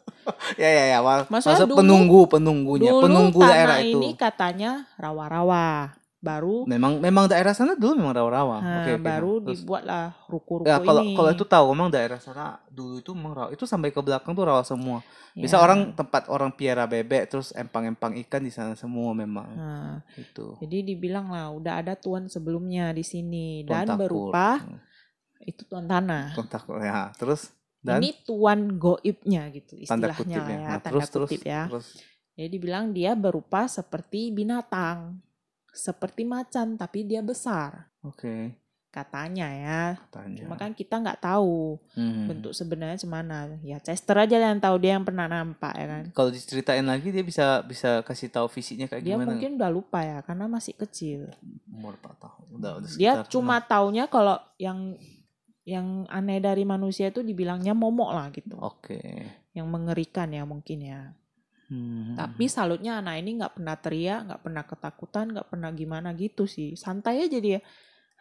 ya 0.60 0.66
ya 0.66 0.84
ya. 0.90 0.98
Maksudnya 0.98 1.30
Maksud 1.30 1.68
dulu- 1.70 1.78
penunggu 1.78 2.20
penunggunya, 2.26 2.90
Dulu 2.90 3.02
penunggu 3.06 3.38
tanah 3.38 3.50
daerah 3.54 3.78
itu. 3.78 3.94
ini 3.94 4.10
katanya 4.18 4.70
rawa-rawa. 4.98 5.94
Baru 6.18 6.64
Memang 6.64 6.96
memang 6.98 7.28
daerah 7.28 7.52
sana 7.52 7.72
dulu 7.72 7.92
memang 7.94 8.10
rawa-rawa. 8.12 8.56
ha, 8.58 8.72
Oke, 8.80 8.90
oke, 8.90 9.04
baru 9.04 9.32
nah. 9.34 9.42
Terus- 9.44 9.60
dibuatlah 9.60 10.04
ruko-ruko 10.26 10.66
Ya 10.66 10.76
kalau 10.78 11.02
ini. 11.02 11.12
kalau 11.12 11.30
itu 11.30 11.44
tahu 11.44 11.66
memang 11.70 11.90
daerah 11.90 12.18
sana 12.18 12.44
dulu 12.66 12.98
itu 12.98 13.10
memang 13.12 13.32
rawa. 13.34 13.48
Itu 13.50 13.64
sampai 13.64 13.88
ke 13.88 14.00
belakang 14.00 14.32
tuh 14.32 14.44
rawa 14.44 14.62
semua. 14.62 15.04
Bisa 15.32 15.54
Ya. 15.54 15.62
orang 15.62 15.92
tempat 15.92 16.26
orang 16.26 16.48
piara 16.50 16.84
bebek 16.84 17.28
terus 17.28 17.52
empang-empang 17.52 18.16
ikan 18.18 18.40
di 18.40 18.48
sana 18.48 18.72
semua 18.72 19.12
memang. 19.12 19.44
Nah, 19.46 20.00
Itu. 20.14 20.56
jadi 20.58 20.80
dibilang 20.86 21.28
lah 21.28 21.52
udah 21.52 21.78
ada 21.78 21.92
tuan 21.92 22.24
sebelumnya 22.26 22.90
di 22.90 23.04
sini 23.04 23.60
Tuan 23.62 23.84
dan 23.84 23.86
Takur. 23.86 24.00
berupa 24.02 24.48
Hmm, 24.58 24.80
itu 25.42 25.62
tuan 25.62 25.84
tanah. 25.84 26.32
Kontak 26.32 26.64
ya. 26.72 27.12
Terus 27.12 27.52
dan 27.78 28.00
ini 28.00 28.16
tuan 28.18 28.58
goibnya 28.74 29.52
gitu 29.52 29.76
tanda 29.78 30.10
istilahnya 30.10 30.16
kutip 30.16 30.32
lah 30.34 30.48
ya. 30.48 30.56
ya, 30.56 30.64
Nah, 30.64 30.72
tanda 30.74 30.88
terus 30.90 31.06
terus 31.06 31.28
kutip 31.28 31.42
ya. 31.44 31.62
terus 31.68 31.88
Jadi 32.32 32.48
dibilang 32.50 32.84
dia 32.90 33.12
berupa 33.12 33.64
seperti 33.64 34.28
binatang, 34.30 35.20
seperti 35.76 36.24
macan 36.24 36.74
tapi 36.74 37.04
dia 37.04 37.20
besar 37.20 37.92
oke 38.00 38.56
katanya 38.88 39.52
ya. 39.52 39.82
tanya. 40.08 40.40
Cuma 40.40 40.56
kan 40.56 40.72
kita 40.72 40.96
nggak 40.96 41.20
tahu 41.20 41.76
Hmm. 41.92 42.32
bentuk 42.32 42.56
sebenarnya 42.56 42.96
cemana. 42.96 43.60
Ya 43.60 43.76
Chester 43.76 44.16
aja 44.16 44.40
yang 44.40 44.56
tahu 44.56 44.80
dia 44.80 44.96
yang 44.96 45.04
pernah 45.04 45.28
nampak 45.28 45.76
ya 45.76 45.84
kan. 45.84 46.04
Kalau 46.16 46.32
diceritain 46.32 46.80
lagi 46.80 47.12
dia 47.12 47.20
bisa 47.20 47.60
bisa 47.60 48.00
kasih 48.00 48.32
tahu 48.32 48.48
fisiknya 48.48 48.88
kayak 48.88 49.04
Dia 49.04 49.20
gimana? 49.20 49.28
mungkin 49.28 49.60
udah 49.60 49.68
lupa 49.68 50.00
ya 50.00 50.24
karena 50.24 50.48
masih 50.48 50.72
kecil. 50.72 51.28
umur 51.68 52.00
4 52.00 52.16
tahun. 52.16 52.44
Udah, 52.56 52.72
udah 52.80 52.88
Dia 52.96 53.12
cuma 53.28 53.60
taunya 53.60 54.08
kalau 54.08 54.40
yang 54.56 54.96
yang 55.68 56.08
aneh 56.08 56.40
dari 56.40 56.64
manusia 56.64 57.12
itu 57.12 57.20
dibilangnya 57.20 57.76
momok 57.76 58.10
lah 58.16 58.32
gitu. 58.32 58.56
Oke. 58.56 59.28
Yang 59.52 59.66
mengerikan 59.68 60.32
ya 60.32 60.48
mungkin 60.48 60.78
ya. 60.80 61.12
Hmm. 61.66 62.14
Tapi 62.14 62.46
salutnya 62.46 63.02
anak 63.02 63.22
ini 63.22 63.42
nggak 63.42 63.58
pernah 63.58 63.76
teriak, 63.78 64.20
nggak 64.30 64.40
pernah 64.42 64.62
ketakutan, 64.62 65.26
nggak 65.34 65.48
pernah 65.50 65.70
gimana 65.74 66.14
gitu 66.14 66.46
sih. 66.46 66.78
Santai 66.78 67.26
aja 67.26 67.38
dia. 67.42 67.58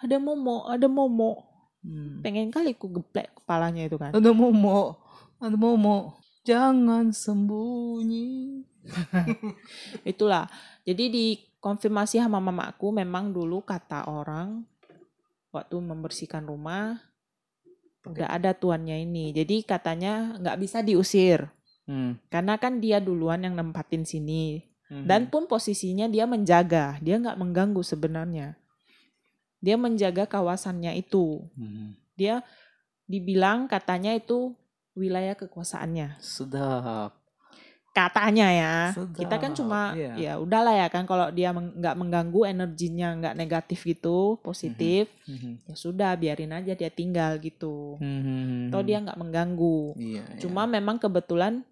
Ada 0.01 0.17
momo, 0.17 0.65
ada 0.65 0.89
momo. 0.89 1.45
Hmm. 1.85 2.25
Pengen 2.25 2.49
kali 2.49 2.73
ku 2.73 2.89
geplek 2.89 3.37
kepalanya 3.37 3.85
itu 3.85 4.01
kan. 4.01 4.11
Ada 4.17 4.31
momo, 4.33 4.97
ada 5.37 5.53
momo. 5.53 6.17
Jangan 6.45 7.13
sembunyi. 7.13 8.61
Itulah. 10.11 10.49
Jadi 10.85 11.09
dikonfirmasi 11.09 12.21
sama 12.21 12.41
mamaku 12.41 12.93
memang 12.93 13.33
dulu 13.33 13.61
kata 13.65 14.09
orang 14.09 14.65
waktu 15.49 15.77
membersihkan 15.79 16.45
rumah 16.45 17.01
udah 18.05 18.29
ada 18.29 18.53
tuannya 18.53 19.01
ini. 19.01 19.33
Jadi 19.33 19.65
katanya 19.65 20.37
nggak 20.37 20.57
bisa 20.61 20.85
diusir. 20.85 21.49
Hmm. 21.85 22.17
Karena 22.29 22.57
kan 22.57 22.81
dia 22.81 22.97
duluan 22.97 23.45
yang 23.45 23.53
nempatin 23.53 24.03
sini. 24.03 24.65
Hmm. 24.85 25.05
Dan 25.05 25.29
pun 25.29 25.49
posisinya 25.49 26.05
dia 26.05 26.29
menjaga, 26.29 27.01
dia 27.01 27.17
nggak 27.17 27.37
mengganggu 27.37 27.81
sebenarnya. 27.81 28.53
Dia 29.61 29.77
menjaga 29.77 30.29
kawasannya 30.29 30.93
itu. 30.93 31.41
Hmm. 31.57 31.97
Dia 32.13 32.45
dibilang 33.05 33.65
katanya 33.65 34.13
itu 34.13 34.53
wilayah 34.93 35.33
kekuasaannya. 35.33 36.17
sedap. 36.21 37.17
Katanya 37.95 38.51
ya. 38.51 38.75
Sedap, 38.91 39.15
Kita 39.23 39.35
kan 39.39 39.55
cuma 39.55 39.95
iya. 39.95 40.13
ya 40.19 40.33
udahlah 40.35 40.75
ya 40.75 40.87
kan 40.91 41.07
kalau 41.07 41.31
dia 41.31 41.55
meng- 41.55 41.79
nggak 41.79 41.95
mengganggu 41.95 42.41
energinya 42.43 43.07
nggak 43.15 43.35
negatif 43.39 43.87
gitu, 43.87 44.35
positif, 44.43 45.07
Hmm. 45.23 45.63
ya 45.63 45.75
sudah 45.79 46.11
biarin 46.13 46.51
aja 46.51 46.75
dia 46.75 46.91
tinggal 46.91 47.39
gitu. 47.39 47.95
Hmm. 48.03 48.67
Atau 48.67 48.83
dia 48.83 48.99
nggak 48.99 49.15
mengganggu. 49.15 49.95
Iya. 49.95 50.23
Cuma 50.43 50.67
memang 50.67 50.99
kebetulan 50.99 51.63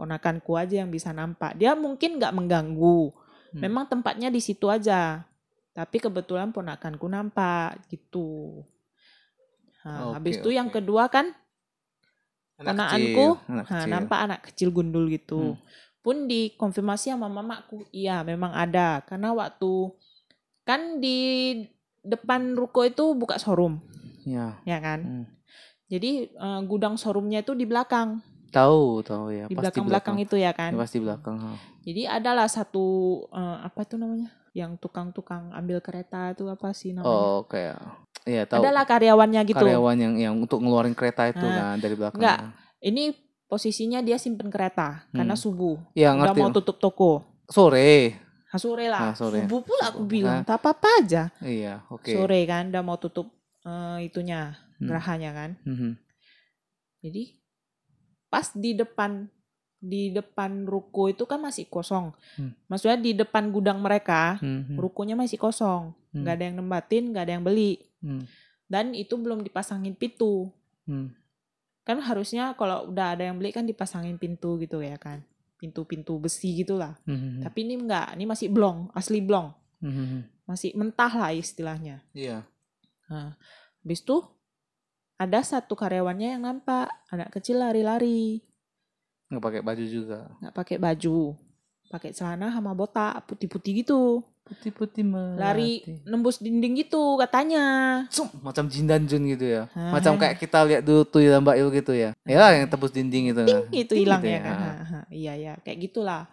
ponakanku 0.00 0.56
aja 0.56 0.80
yang 0.80 0.88
bisa 0.88 1.12
nampak. 1.12 1.52
Dia 1.60 1.76
mungkin 1.76 2.16
nggak 2.16 2.32
mengganggu. 2.32 3.12
Hmm. 3.52 3.60
Memang 3.60 3.84
tempatnya 3.84 4.32
di 4.32 4.40
situ 4.40 4.72
aja. 4.72 5.28
Tapi 5.76 6.00
kebetulan 6.00 6.48
ponakanku 6.56 7.04
nampak 7.04 7.76
gitu. 7.92 8.64
Nah, 9.84 10.12
Oke, 10.12 10.14
habis 10.16 10.34
itu 10.40 10.48
yang 10.56 10.72
oke. 10.72 10.80
kedua 10.80 11.12
kan 11.12 11.36
Anak 12.60 12.76
ponakanku, 12.76 13.26
kecil, 13.40 13.48
anak 13.48 13.66
nah, 13.68 13.84
nampak 13.88 14.18
anak 14.20 14.40
kecil 14.48 14.68
gundul 14.72 15.04
gitu. 15.08 15.56
Hmm. 15.56 15.60
Pun 16.00 16.28
dikonfirmasi 16.28 17.12
sama 17.12 17.28
mamaku, 17.28 17.84
iya 17.92 18.24
memang 18.24 18.56
ada. 18.56 19.04
Karena 19.04 19.36
waktu 19.36 19.92
kan 20.64 21.00
di 21.00 21.16
depan 22.00 22.56
ruko 22.56 22.84
itu 22.88 23.12
buka 23.16 23.36
showroom, 23.36 23.80
Ya. 24.24 24.60
ya 24.64 24.80
kan. 24.80 25.00
Hmm. 25.04 25.24
Jadi 25.88 26.28
eh, 26.28 26.60
gudang 26.68 27.00
showroomnya 27.00 27.40
itu 27.44 27.56
di 27.56 27.64
belakang, 27.64 28.20
Tahu, 28.50 29.00
tahu 29.00 29.30
ya. 29.30 29.46
di 29.46 29.54
belakang-belakang 29.54 30.18
itu 30.18 30.34
ya 30.34 30.50
kan. 30.50 30.74
Ya, 30.74 30.78
pasti 30.78 30.98
belakang. 30.98 31.36
ha. 31.38 31.54
Jadi 31.80 32.02
adalah 32.04 32.46
satu 32.46 32.86
eh, 33.30 33.58
apa 33.62 33.82
itu 33.82 33.94
namanya? 33.94 34.30
Yang 34.50 34.82
tukang-tukang 34.82 35.54
ambil 35.54 35.78
kereta 35.78 36.34
itu 36.34 36.44
apa 36.46 36.74
sih 36.74 36.90
namanya? 36.90 37.06
Oh, 37.08 37.46
kayak 37.46 37.78
Iya, 38.20 38.44
tahu. 38.44 38.60
Adalah 38.60 38.84
karyawannya 38.84 39.40
gitu. 39.48 39.56
Karyawan 39.56 39.96
yang 39.96 40.14
yang 40.20 40.34
untuk 40.36 40.60
ngeluarin 40.60 40.92
kereta 40.92 41.24
itu 41.26 41.40
Nah, 41.40 41.72
kan 41.72 41.76
dari 41.80 41.94
belakang. 41.96 42.20
enggak. 42.20 42.38
Ini 42.78 43.04
posisinya 43.46 43.98
dia 43.98 44.20
simpen 44.20 44.46
kereta 44.46 45.08
karena 45.08 45.32
Hmm. 45.32 45.40
subuh. 45.40 45.80
Ya, 45.94 46.12
Udah 46.12 46.28
ngerti. 46.28 46.38
mau 46.38 46.50
tutup 46.52 46.76
toko. 46.76 47.24
Sore. 47.48 48.20
Nah, 48.46 48.58
sore 48.58 48.86
lah. 48.86 49.00
Ah, 49.00 49.14
sore. 49.16 49.40
Subuh 49.40 49.62
pula 49.64 49.84
aku 49.88 50.02
bilang, 50.04 50.42
Nah. 50.42 50.44
tak 50.44 50.60
apa-apa 50.60 51.00
aja. 51.00 51.22
Iya, 51.40 51.86
oke. 51.88 52.12
Sore 52.12 52.44
kan 52.44 52.68
udah 52.68 52.82
mau 52.82 52.98
tutup 52.98 53.30
eh, 53.60 54.04
itunya, 54.04 54.52
Hmm. 54.76 54.86
gerahanya 54.86 55.30
kan. 55.32 55.50
Mhm. 55.64 55.96
Jadi 57.00 57.39
pas 58.30 58.46
di 58.54 58.72
depan 58.72 59.26
di 59.80 60.12
depan 60.12 60.68
ruko 60.68 61.08
itu 61.08 61.24
kan 61.24 61.40
masih 61.40 61.64
kosong. 61.66 62.12
Hmm. 62.36 62.52
Maksudnya 62.68 63.00
di 63.00 63.16
depan 63.16 63.48
gudang 63.48 63.80
mereka, 63.80 64.36
Mhm. 64.38 64.76
rukonya 64.76 65.16
masih 65.16 65.40
kosong. 65.40 65.96
Hmm. 66.10 66.26
nggak 66.26 66.34
ada 66.36 66.44
yang 66.50 66.56
nembatin, 66.58 67.04
nggak 67.14 67.22
ada 67.22 67.32
yang 67.38 67.44
beli. 67.46 67.72
Hmm. 68.02 68.26
Dan 68.66 68.98
itu 68.98 69.14
belum 69.14 69.46
dipasangin 69.46 69.94
pintu. 69.94 70.50
Hmm. 70.82 71.14
Kan 71.86 72.02
harusnya 72.02 72.50
kalau 72.58 72.90
udah 72.90 73.14
ada 73.14 73.30
yang 73.30 73.38
beli 73.38 73.54
kan 73.54 73.62
dipasangin 73.62 74.18
pintu 74.18 74.58
gitu 74.58 74.82
ya 74.82 74.98
kan. 74.98 75.22
Pintu-pintu 75.62 76.18
besi 76.18 76.56
gitulah. 76.58 76.98
Mhm. 77.06 77.46
Tapi 77.46 77.58
ini 77.62 77.74
enggak, 77.78 78.18
ini 78.18 78.26
masih 78.26 78.50
blong, 78.50 78.90
asli 78.90 79.22
blong. 79.22 79.54
Mhm. 79.80 80.50
Masih 80.50 80.74
mentah 80.74 81.14
lah 81.14 81.30
istilahnya. 81.30 82.02
Iya. 82.10 82.42
Nah, 83.06 83.38
habis 83.82 84.02
itu 84.02 84.18
ada 85.20 85.44
satu 85.44 85.76
karyawannya 85.76 86.40
yang 86.40 86.42
nampak 86.42 86.88
anak 87.12 87.28
kecil 87.28 87.60
lari-lari, 87.60 88.40
Nggak 89.28 89.42
pakai 89.44 89.60
baju 89.60 89.84
juga. 89.84 90.18
nggak 90.40 90.54
pakai 90.56 90.76
baju, 90.80 91.18
pakai 91.92 92.10
celana 92.16 92.48
sama 92.48 92.72
botak 92.72 93.28
putih-putih 93.28 93.84
gitu, 93.84 94.24
Putih-putih 94.40 95.06
lari 95.38 95.84
nembus 96.02 96.42
dinding 96.42 96.82
gitu 96.82 97.14
katanya. 97.22 97.62
Sum, 98.10 98.26
macam 98.42 98.66
Jin 98.66 98.88
dan 98.88 99.06
Jun 99.06 99.22
gitu 99.30 99.46
ya. 99.46 99.70
Macam 99.70 100.18
kayak 100.18 100.42
kita 100.42 100.66
lihat 100.66 100.82
dulu 100.82 101.06
tuh 101.06 101.22
ya 101.22 101.38
Mbak 101.38 101.54
Il 101.54 101.68
gitu 101.70 101.92
ya. 101.94 102.10
Ya 102.26 102.50
yang 102.58 102.66
tebus 102.66 102.90
dinding 102.90 103.30
itu. 103.30 103.46
Ting 103.46 103.70
itu 103.70 103.94
hilang 103.94 104.18
gitu 104.18 104.34
ya 104.34 104.40
kan. 104.42 104.56
Ha, 104.58 104.70
ha, 104.82 105.00
Iya 105.06 105.32
ya, 105.38 105.52
kayak 105.62 105.78
gitulah. 105.86 106.26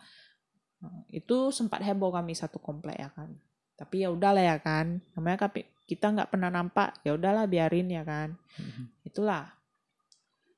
Itu 1.13 1.53
sempat 1.53 1.85
heboh 1.85 2.09
kami 2.09 2.33
satu 2.33 2.57
komplek 2.57 2.97
ya 2.97 3.13
kan. 3.13 3.37
Tapi 3.77 4.01
ya 4.01 4.09
udahlah 4.09 4.41
ya 4.41 4.57
kan. 4.57 4.97
Namanya 5.13 5.45
kami 5.45 5.69
kita 5.87 6.11
nggak 6.11 6.29
pernah 6.29 6.51
nampak, 6.51 6.99
ya 7.01 7.15
udahlah 7.15 7.47
biarin 7.47 7.87
ya 7.87 8.03
kan. 8.03 8.35
Mhm. 8.59 9.07
Itulah. 9.07 9.55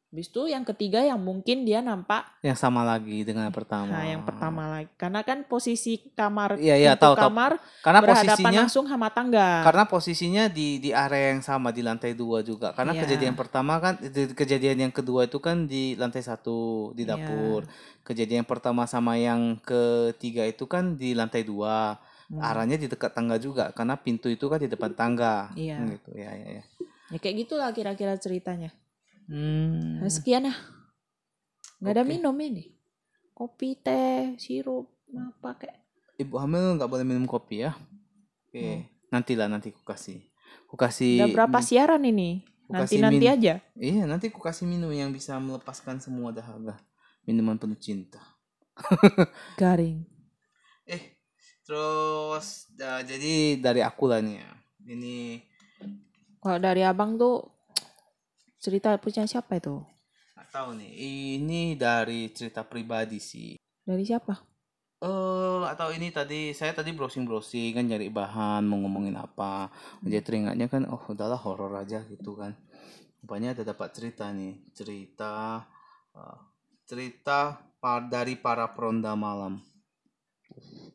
Habis 0.09 0.25
itu 0.25 0.49
yang 0.49 0.65
ketiga 0.65 1.05
yang 1.05 1.21
mungkin 1.21 1.69
dia 1.69 1.85
nampak 1.85 2.25
Yang 2.41 2.57
sama 2.57 2.81
lagi 2.81 3.21
dengan 3.21 3.45
yang 3.45 3.53
pertama. 3.53 3.93
Nah, 3.93 4.09
yang 4.09 4.25
pertama 4.25 4.65
lagi. 4.65 4.89
Karena 4.97 5.21
kan 5.21 5.45
posisi 5.45 6.01
kamar 6.17 6.57
Iya, 6.57 6.81
iya, 6.81 6.91
tahu, 6.97 7.13
tahu. 7.13 7.29
kamar 7.29 7.61
Karena 7.85 8.01
berhadapan 8.01 8.25
posisinya 8.33 8.59
langsung 8.65 8.85
sama 8.89 9.13
tangga. 9.13 9.61
karena 9.61 9.85
posisinya 9.85 10.43
di 10.49 10.81
di 10.81 10.89
area 10.89 11.37
yang 11.37 11.45
sama 11.45 11.69
di 11.69 11.85
lantai 11.85 12.17
dua 12.17 12.41
juga. 12.41 12.73
Karena 12.73 12.97
Iya. 12.97 13.05
kejadian 13.05 13.37
pertama 13.37 13.77
kan 13.77 14.01
di- 14.01 14.33
kejadian 14.33 14.89
yang 14.89 14.93
kedua 14.97 15.29
itu 15.29 15.37
kan 15.37 15.69
di 15.69 15.93
lantai 15.93 16.25
satu 16.25 16.89
di 16.97 17.05
Iya. 17.05 17.13
dapur. 17.13 17.69
Kejadian 18.01 18.49
pertama 18.49 18.89
sama 18.89 19.13
yang 19.13 19.61
ketiga 19.61 20.41
itu 20.41 20.65
kan 20.65 20.97
di 20.97 21.13
lantai 21.13 21.45
dua. 21.45 22.01
Hmm. 22.29 22.39
Arahnya 22.39 22.77
di 22.77 22.85
dekat 22.85 23.11
tangga 23.11 23.35
juga 23.35 23.73
karena 23.73 23.97
pintu 23.97 24.29
itu 24.29 24.45
kan 24.45 24.61
di 24.61 24.69
depan 24.69 24.93
tangga. 24.93 25.49
Iya. 25.53 25.81
Gitu 25.81 26.13
ya 26.13 26.29
ya 26.29 26.49
ya. 26.61 26.63
Ya 27.09 27.17
kayak 27.17 27.35
gitulah 27.41 27.73
kira-kira 27.73 28.13
ceritanya. 28.15 28.69
Hmm. 29.25 29.97
Nah, 29.97 30.09
sekian 30.09 30.45
ya. 30.45 30.53
Nggak 31.81 31.91
ada 31.91 32.03
Oke. 32.03 32.09
minum 32.11 32.35
ini. 32.37 32.69
Kopi, 33.33 33.73
teh, 33.73 34.35
sirup, 34.35 34.91
apa 35.09 35.57
kayak. 35.57 35.79
Ibu 36.17 36.35
hamil 36.37 36.75
nggak 36.75 36.85
boleh 36.85 37.05
minum 37.07 37.23
kopi 37.23 37.63
ya. 37.63 37.71
Oke, 38.45 38.59
Hmm. 38.59 38.81
nantilah 39.09 39.47
nanti 39.47 39.71
ku 39.71 39.81
kasih. 39.81 40.19
Ku 40.65 40.75
kasih 40.75 41.23
Udah 41.23 41.33
berapa 41.33 41.59
siaran 41.63 42.03
ini? 42.03 42.43
Aku 42.67 42.77
kasih 42.77 42.99
Nanti-nanti 43.01 43.25
min- 43.25 43.33
aja. 43.33 43.53
Iya, 43.73 44.03
nanti 44.05 44.27
ku 44.27 44.37
kasih 44.37 44.65
minum 44.65 44.89
yang 44.89 45.09
bisa 45.09 45.37
melepaskan 45.37 45.97
semua 45.97 46.29
dahaga. 46.29 46.77
Minuman 47.23 47.55
penuh 47.55 47.77
cinta. 47.77 48.19
Garing. 49.57 50.05
Terus 51.69 52.65
ya, 52.81 53.05
jadi 53.05 53.61
dari 53.61 53.85
aku 53.85 54.09
lah 54.09 54.25
nih 54.25 54.41
ya. 54.41 54.51
Ini 54.89 55.17
Kalau 56.41 56.57
dari 56.57 56.81
abang 56.81 57.13
tuh 57.13 57.45
cerita 58.57 58.97
punya 58.97 59.29
siapa 59.29 59.61
itu? 59.61 59.77
nggak 60.33 60.49
tahu 60.49 60.69
nih. 60.81 60.91
Ini 61.37 61.61
dari 61.77 62.33
cerita 62.33 62.65
pribadi 62.65 63.21
sih. 63.21 63.53
Dari 63.85 64.01
siapa? 64.01 64.33
Eh, 64.99 65.61
atau 65.69 65.93
ini 65.93 66.09
tadi 66.09 66.51
saya 66.57 66.73
tadi 66.73 66.89
browsing-browsing 66.91 67.71
kan 67.77 67.85
nyari 67.85 68.09
bahan 68.09 68.65
mau 68.65 68.81
ngomongin 68.81 69.15
apa. 69.15 69.69
Jadi 70.01 70.17
teringatnya 70.25 70.67
kan 70.73 70.89
oh 70.89 70.99
udahlah 71.05 71.37
horor 71.37 71.71
aja 71.77 72.01
gitu 72.09 72.33
kan. 72.33 72.57
Rupanya 73.21 73.53
ada 73.53 73.61
dapat 73.61 73.93
cerita 73.93 74.25
nih, 74.33 74.57
cerita 74.73 75.61
eh, 76.17 76.37
cerita 76.89 77.61
pa- 77.77 78.01
dari 78.01 78.33
para 78.41 78.65
peronda 78.73 79.13
malam. 79.13 79.61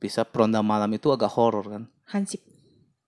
Bisa 0.05 0.21
peronda 0.29 0.61
malam 0.61 0.93
itu 0.93 1.09
agak 1.09 1.33
horor 1.33 1.65
kan. 1.65 1.83
Hansip. 2.13 2.45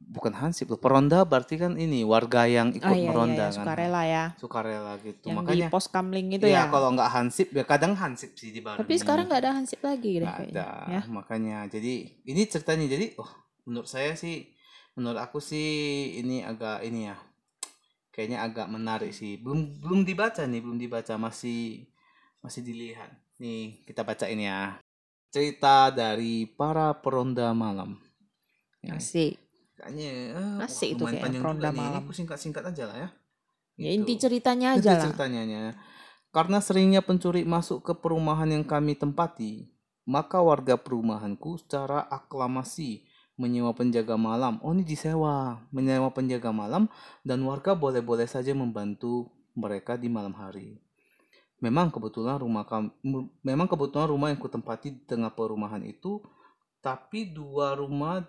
Bukan 0.06 0.32
hansip 0.38 0.70
loh. 0.72 0.80
Peronda 0.80 1.26
berarti 1.28 1.58
kan 1.60 1.76
ini 1.76 2.00
warga 2.06 2.46
yang 2.48 2.70
ikut 2.72 2.86
Ah 2.86 2.94
iya, 2.94 3.04
iya, 3.04 3.08
meronda 3.10 3.44
iya, 3.44 3.52
kan. 3.52 3.64
sukarela 3.68 4.02
ya. 4.06 4.24
Sukarela 4.40 4.92
gitu. 5.04 5.26
Yang 5.28 5.36
Makanya 5.44 5.68
di 5.68 5.72
pos 5.74 5.86
kamling 5.92 6.26
itu 6.40 6.46
ya 6.46 6.54
ya. 6.56 6.62
kalau 6.72 6.88
nggak 6.96 7.10
hansip 7.12 7.48
ya 7.52 7.64
kadang 7.66 7.92
hansip 7.98 8.32
sih 8.38 8.48
di 8.54 8.64
Bandung. 8.64 8.86
Tapi 8.86 8.94
sekarang 8.96 9.28
nggak 9.28 9.42
ada 9.44 9.52
hansip 9.60 9.80
lagi 9.84 10.22
deh 10.22 10.30
kayaknya. 10.30 10.54
ada 10.56 10.68
Ya. 10.86 11.00
makanya 11.10 11.58
jadi 11.68 11.92
ini 12.22 12.42
ceritanya 12.48 12.86
jadi 12.86 13.06
oh 13.18 13.28
menurut 13.66 13.90
saya 13.90 14.14
sih 14.14 14.46
menurut 14.94 15.18
aku 15.20 15.42
sih 15.42 15.66
ini 16.22 16.46
agak 16.46 16.86
ini 16.86 17.10
ya 17.10 17.16
kayaknya 18.14 18.46
agak 18.46 18.70
menarik 18.72 19.12
sih 19.12 19.36
belum 19.42 19.82
belum 19.82 20.00
dibaca 20.08 20.46
nih 20.48 20.62
belum 20.64 20.78
dibaca 20.80 21.18
masih 21.20 21.84
masih 22.40 22.62
dilihat 22.64 23.10
nih 23.36 23.84
kita 23.84 24.00
baca 24.06 24.24
ini 24.30 24.48
ya 24.48 24.78
cerita 25.28 25.90
dari 25.90 26.46
para 26.46 26.94
peronda 26.94 27.50
malam 27.52 27.98
Ya, 28.80 28.94
Asik. 29.02 29.34
kayaknya 29.74 30.10
eh, 30.32 30.64
Asik 30.64 30.94
itu 30.94 31.02
kayak 31.02 31.22
panjang 31.26 31.42
peronda 31.42 31.68
nih. 31.68 31.74
ini 31.74 31.82
malam. 31.90 32.00
aku 32.00 32.12
singkat 32.14 32.38
singkat 32.38 32.64
aja 32.64 32.84
lah 32.86 32.96
ya 32.96 33.08
Ya 33.76 33.90
Gitu. 33.92 33.96
inti 34.00 34.14
ceritanya 34.16 34.72
aja 34.72 34.96
lah. 34.96 35.04
ceritanya 35.04 35.42
nya. 35.44 35.62
Karena 36.32 36.60
seringnya 36.60 37.04
pencuri 37.04 37.44
masuk 37.44 37.84
ke 37.84 37.92
perumahan 37.92 38.48
yang 38.48 38.64
kami 38.64 38.96
tempati, 38.96 39.68
maka 40.04 40.40
warga 40.40 40.80
perumahanku 40.80 41.60
secara 41.60 42.04
aklamasi 42.08 43.04
menyewa 43.36 43.76
penjaga 43.76 44.16
malam. 44.16 44.56
Oh 44.64 44.72
ini 44.72 44.80
disewa, 44.80 45.60
menyewa 45.68 46.08
penjaga 46.08 46.56
malam 46.56 46.88
dan 47.20 47.44
warga 47.44 47.76
boleh-boleh 47.76 48.24
saja 48.24 48.56
membantu 48.56 49.28
mereka 49.52 50.00
di 50.00 50.08
malam 50.08 50.32
hari. 50.32 50.80
Memang 51.56 51.88
kebetulan 51.88 52.36
rumah 52.36 52.68
kami, 52.68 52.92
memang 53.40 53.64
kebetulan 53.64 54.12
rumah 54.12 54.28
yang 54.28 54.36
kutempati 54.36 54.92
di 54.92 55.02
tengah 55.08 55.32
perumahan 55.32 55.80
itu, 55.80 56.20
tapi 56.84 57.32
dua 57.32 57.72
rumah 57.72 58.20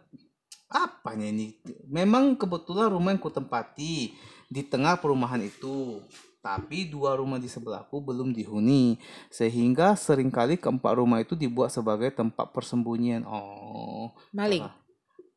apanya 0.72 1.28
ini? 1.28 1.60
Memang 1.92 2.40
kebetulan 2.40 2.88
rumah 2.88 3.12
yang 3.12 3.20
kutempati 3.20 4.16
di 4.48 4.62
tengah 4.64 4.96
perumahan 5.00 5.44
itu. 5.44 6.00
Tapi 6.40 6.88
dua 6.88 7.20
rumah 7.20 7.36
di 7.36 7.52
sebelahku 7.52 8.00
belum 8.00 8.32
dihuni, 8.32 8.96
sehingga 9.28 10.00
sering 10.00 10.32
kali 10.32 10.56
keempat 10.56 10.96
rumah 10.96 11.20
itu 11.20 11.36
dibuat 11.36 11.76
sebagai 11.76 12.08
tempat 12.16 12.56
persembunyian. 12.56 13.28
Oh, 13.28 14.16
Maling. 14.32 14.64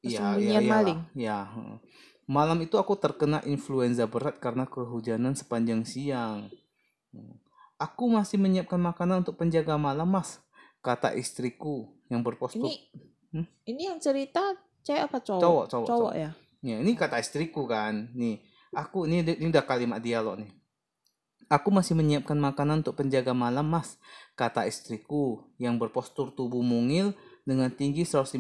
Iya, 0.01 0.39
iya, 0.39 0.59
maling. 0.63 1.01
Ya. 1.13 1.51
heeh. 1.51 1.79
Malam 2.31 2.63
itu 2.63 2.79
aku 2.79 2.95
terkena 2.95 3.43
influenza 3.43 4.07
berat 4.07 4.39
karena 4.39 4.63
kehujanan 4.63 5.35
sepanjang 5.35 5.83
siang. 5.83 6.47
Aku 7.81 8.13
masih 8.13 8.37
menyiapkan 8.37 8.77
makanan 8.77 9.25
untuk 9.25 9.41
penjaga 9.41 9.81
malam, 9.81 10.05
Mas. 10.05 10.37
Kata 10.85 11.17
istriku 11.17 11.89
yang 12.13 12.21
berpostur. 12.21 12.69
Ini 12.69 12.77
Hmm? 13.31 13.47
ini 13.63 13.87
yang 13.87 14.03
cerita 14.03 14.43
cewek 14.83 15.07
apa 15.07 15.23
cowok? 15.23 15.39
Cowok, 15.39 15.65
cowok, 15.71 15.87
Cowok 15.87 16.11
cowok. 16.11 16.13
ya. 16.19 16.31
Ya, 16.67 16.77
ini 16.83 16.99
kata 16.99 17.23
istriku 17.23 17.63
kan. 17.65 18.11
Nih, 18.13 18.43
aku 18.75 19.07
ini 19.07 19.23
ini 19.23 19.49
udah 19.49 19.63
kalimat 19.63 20.03
dialog 20.03 20.43
nih. 20.43 20.51
Aku 21.47 21.71
masih 21.71 21.95
menyiapkan 21.95 22.35
makanan 22.35 22.83
untuk 22.83 22.99
penjaga 22.99 23.31
malam, 23.31 23.71
Mas. 23.71 24.03
Kata 24.35 24.67
istriku 24.67 25.47
yang 25.63 25.79
berpostur 25.79 26.35
tubuh 26.35 26.59
mungil 26.59 27.15
dengan 27.51 27.67
tinggi 27.67 28.07
155 28.07 28.39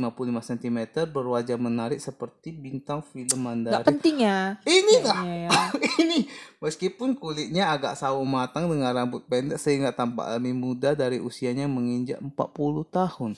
cm 0.54 0.78
berwajah 1.10 1.58
menarik 1.58 1.98
seperti 1.98 2.54
bintang 2.54 3.02
film 3.02 3.42
Mandarin. 3.42 3.82
penting 3.82 4.22
ya. 4.22 4.54
Ini 4.62 4.92
enggak 5.02 5.18
Ya, 5.26 5.34
ya. 5.44 5.60
ini 6.06 6.30
meskipun 6.62 7.18
kulitnya 7.18 7.74
agak 7.74 7.98
sawo 7.98 8.22
matang 8.22 8.70
dengan 8.70 8.94
rambut 8.94 9.26
pendek 9.26 9.58
sehingga 9.58 9.90
tampak 9.90 10.38
lebih 10.38 10.54
muda 10.54 10.94
dari 10.94 11.18
usianya 11.18 11.66
menginjak 11.66 12.22
40 12.22 12.38
tahun. 12.86 13.34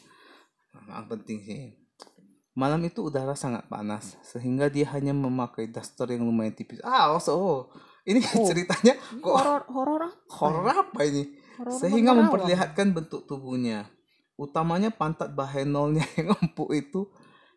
Nah, 0.84 1.08
penting 1.08 1.40
sih. 1.40 1.60
Malam 2.52 2.84
itu 2.84 3.00
udara 3.00 3.32
sangat 3.32 3.64
panas 3.64 4.20
sehingga 4.20 4.68
dia 4.68 4.84
hanya 4.92 5.16
memakai 5.16 5.72
daster 5.72 6.04
yang 6.12 6.28
lumayan 6.28 6.52
tipis. 6.52 6.84
Ah, 6.84 7.08
oh, 7.08 7.16
so. 7.16 7.72
Ini 8.02 8.18
Oh. 8.34 8.44
ceritanya 8.44 8.92
kok 8.98 9.30
horor 9.30 9.62
horor 9.70 10.00
apa? 10.04 10.18
horor 10.36 10.66
apa 10.68 11.00
ini? 11.06 11.22
Horor 11.56 11.72
Sehingga 11.78 12.12
memperlihatkan 12.12 12.92
bentuk 12.92 13.24
tubuhnya. 13.24 13.86
Utamanya 14.42 14.90
pantat 14.90 15.30
bahenolnya 15.30 16.02
yang 16.18 16.34
empuk 16.34 16.74
itu 16.74 17.06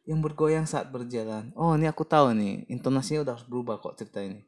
yang 0.06 0.22
bergoyang 0.22 0.70
saat 0.70 0.94
berjalan. 0.94 1.50
Oh, 1.58 1.74
ini 1.74 1.90
aku 1.90 2.06
tahu 2.06 2.38
nih. 2.38 2.70
Intonasinya 2.70 3.26
udah 3.26 3.34
harus 3.34 3.48
berubah 3.50 3.82
kok 3.82 3.98
cerita 3.98 4.22
ini. 4.22 4.46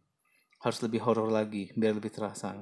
Harus 0.62 0.78
lebih 0.86 1.02
horor 1.02 1.34
lagi 1.34 1.73
biar 1.73 1.97
lebih 1.97 2.13
terasa. 2.13 2.54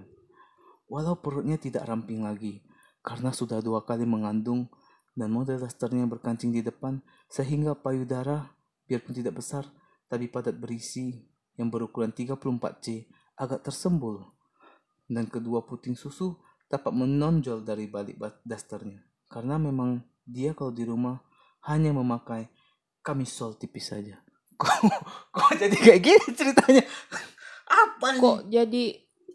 Walau 0.88 1.20
perutnya 1.20 1.60
tidak 1.60 1.84
ramping 1.84 2.24
lagi 2.24 2.64
karena 3.04 3.36
sudah 3.36 3.60
dua 3.60 3.84
kali 3.84 4.08
mengandung 4.08 4.72
dan 5.12 5.28
model 5.30 5.60
dasternya 5.60 6.08
berkancing 6.08 6.56
di 6.56 6.64
depan 6.64 7.04
sehingga 7.28 7.76
payudara 7.76 8.56
biarpun 8.90 9.12
tidak 9.12 9.40
besar 9.40 9.68
tapi 10.08 10.30
padat 10.30 10.58
berisi 10.58 11.26
yang 11.56 11.72
berukuran 11.72 12.12
34C 12.12 13.10
agak 13.40 13.66
tersembul 13.66 14.26
dan 15.10 15.26
kedua 15.30 15.64
puting 15.64 15.94
susu 15.96 16.38
dapat 16.68 16.92
menonjol 16.92 17.64
dari 17.64 17.88
balik 17.88 18.18
dasternya 18.44 19.15
karena 19.36 19.60
memang 19.60 20.00
dia 20.24 20.56
kalau 20.56 20.72
di 20.72 20.88
rumah 20.88 21.20
hanya 21.68 21.92
memakai 21.92 22.48
kamisol 23.04 23.60
tipis 23.60 23.92
saja 23.92 24.16
kok 24.62 24.72
kok 25.36 25.52
jadi 25.60 25.76
kayak 25.76 26.02
gini 26.02 26.28
ceritanya 26.32 26.88
apa 27.68 28.08
nih 28.16 28.22
Kok 28.24 28.40
jadi 28.48 28.86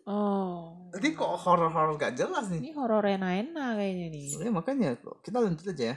oh. 0.09 0.89
jadi 0.97 1.09
kok 1.13 1.33
horor-horor 1.45 2.01
gak 2.01 2.17
jelas 2.17 2.49
nih 2.49 2.65
Ini 2.65 2.71
horor 2.73 3.05
enak-enak 3.05 3.71
kayaknya 3.77 4.07
nih. 4.11 4.25
Ya, 4.39 4.51
makanya 4.55 4.89
kita 5.21 5.39
lanjut 5.43 5.67
aja 5.75 5.85
ya. 5.95 5.97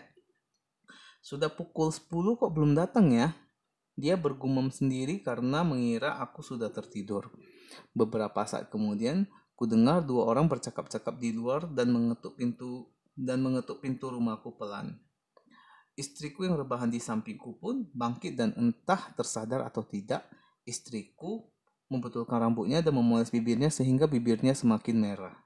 Sudah 1.24 1.48
pukul 1.48 1.94
10 1.94 2.10
kok 2.12 2.52
belum 2.52 2.76
datang 2.76 3.14
ya? 3.14 3.32
Dia 3.94 4.18
bergumam 4.18 4.74
sendiri 4.74 5.22
karena 5.22 5.62
mengira 5.62 6.18
aku 6.20 6.42
sudah 6.42 6.74
tertidur. 6.74 7.30
Beberapa 7.94 8.44
saat 8.50 8.74
kemudian, 8.74 9.30
ku 9.54 9.70
dengar 9.70 10.02
dua 10.02 10.26
orang 10.34 10.50
bercakap-cakap 10.50 11.22
di 11.22 11.30
luar 11.32 11.70
dan 11.70 11.94
mengetuk 11.94 12.34
pintu 12.34 12.90
dan 13.14 13.42
mengetuk 13.42 13.82
pintu 13.82 14.10
rumahku 14.12 14.58
pelan. 14.58 14.98
Istriku 15.94 16.50
yang 16.50 16.58
rebahan 16.58 16.90
di 16.90 16.98
sampingku 16.98 17.62
pun 17.62 17.86
bangkit 17.94 18.34
dan 18.34 18.54
entah 18.58 19.14
tersadar 19.14 19.62
atau 19.62 19.86
tidak, 19.86 20.26
istriku 20.66 21.46
membetulkan 21.88 22.42
rambutnya 22.42 22.82
dan 22.82 22.98
memoles 22.98 23.30
bibirnya 23.30 23.70
sehingga 23.70 24.10
bibirnya 24.10 24.58
semakin 24.58 24.98
merah. 24.98 25.38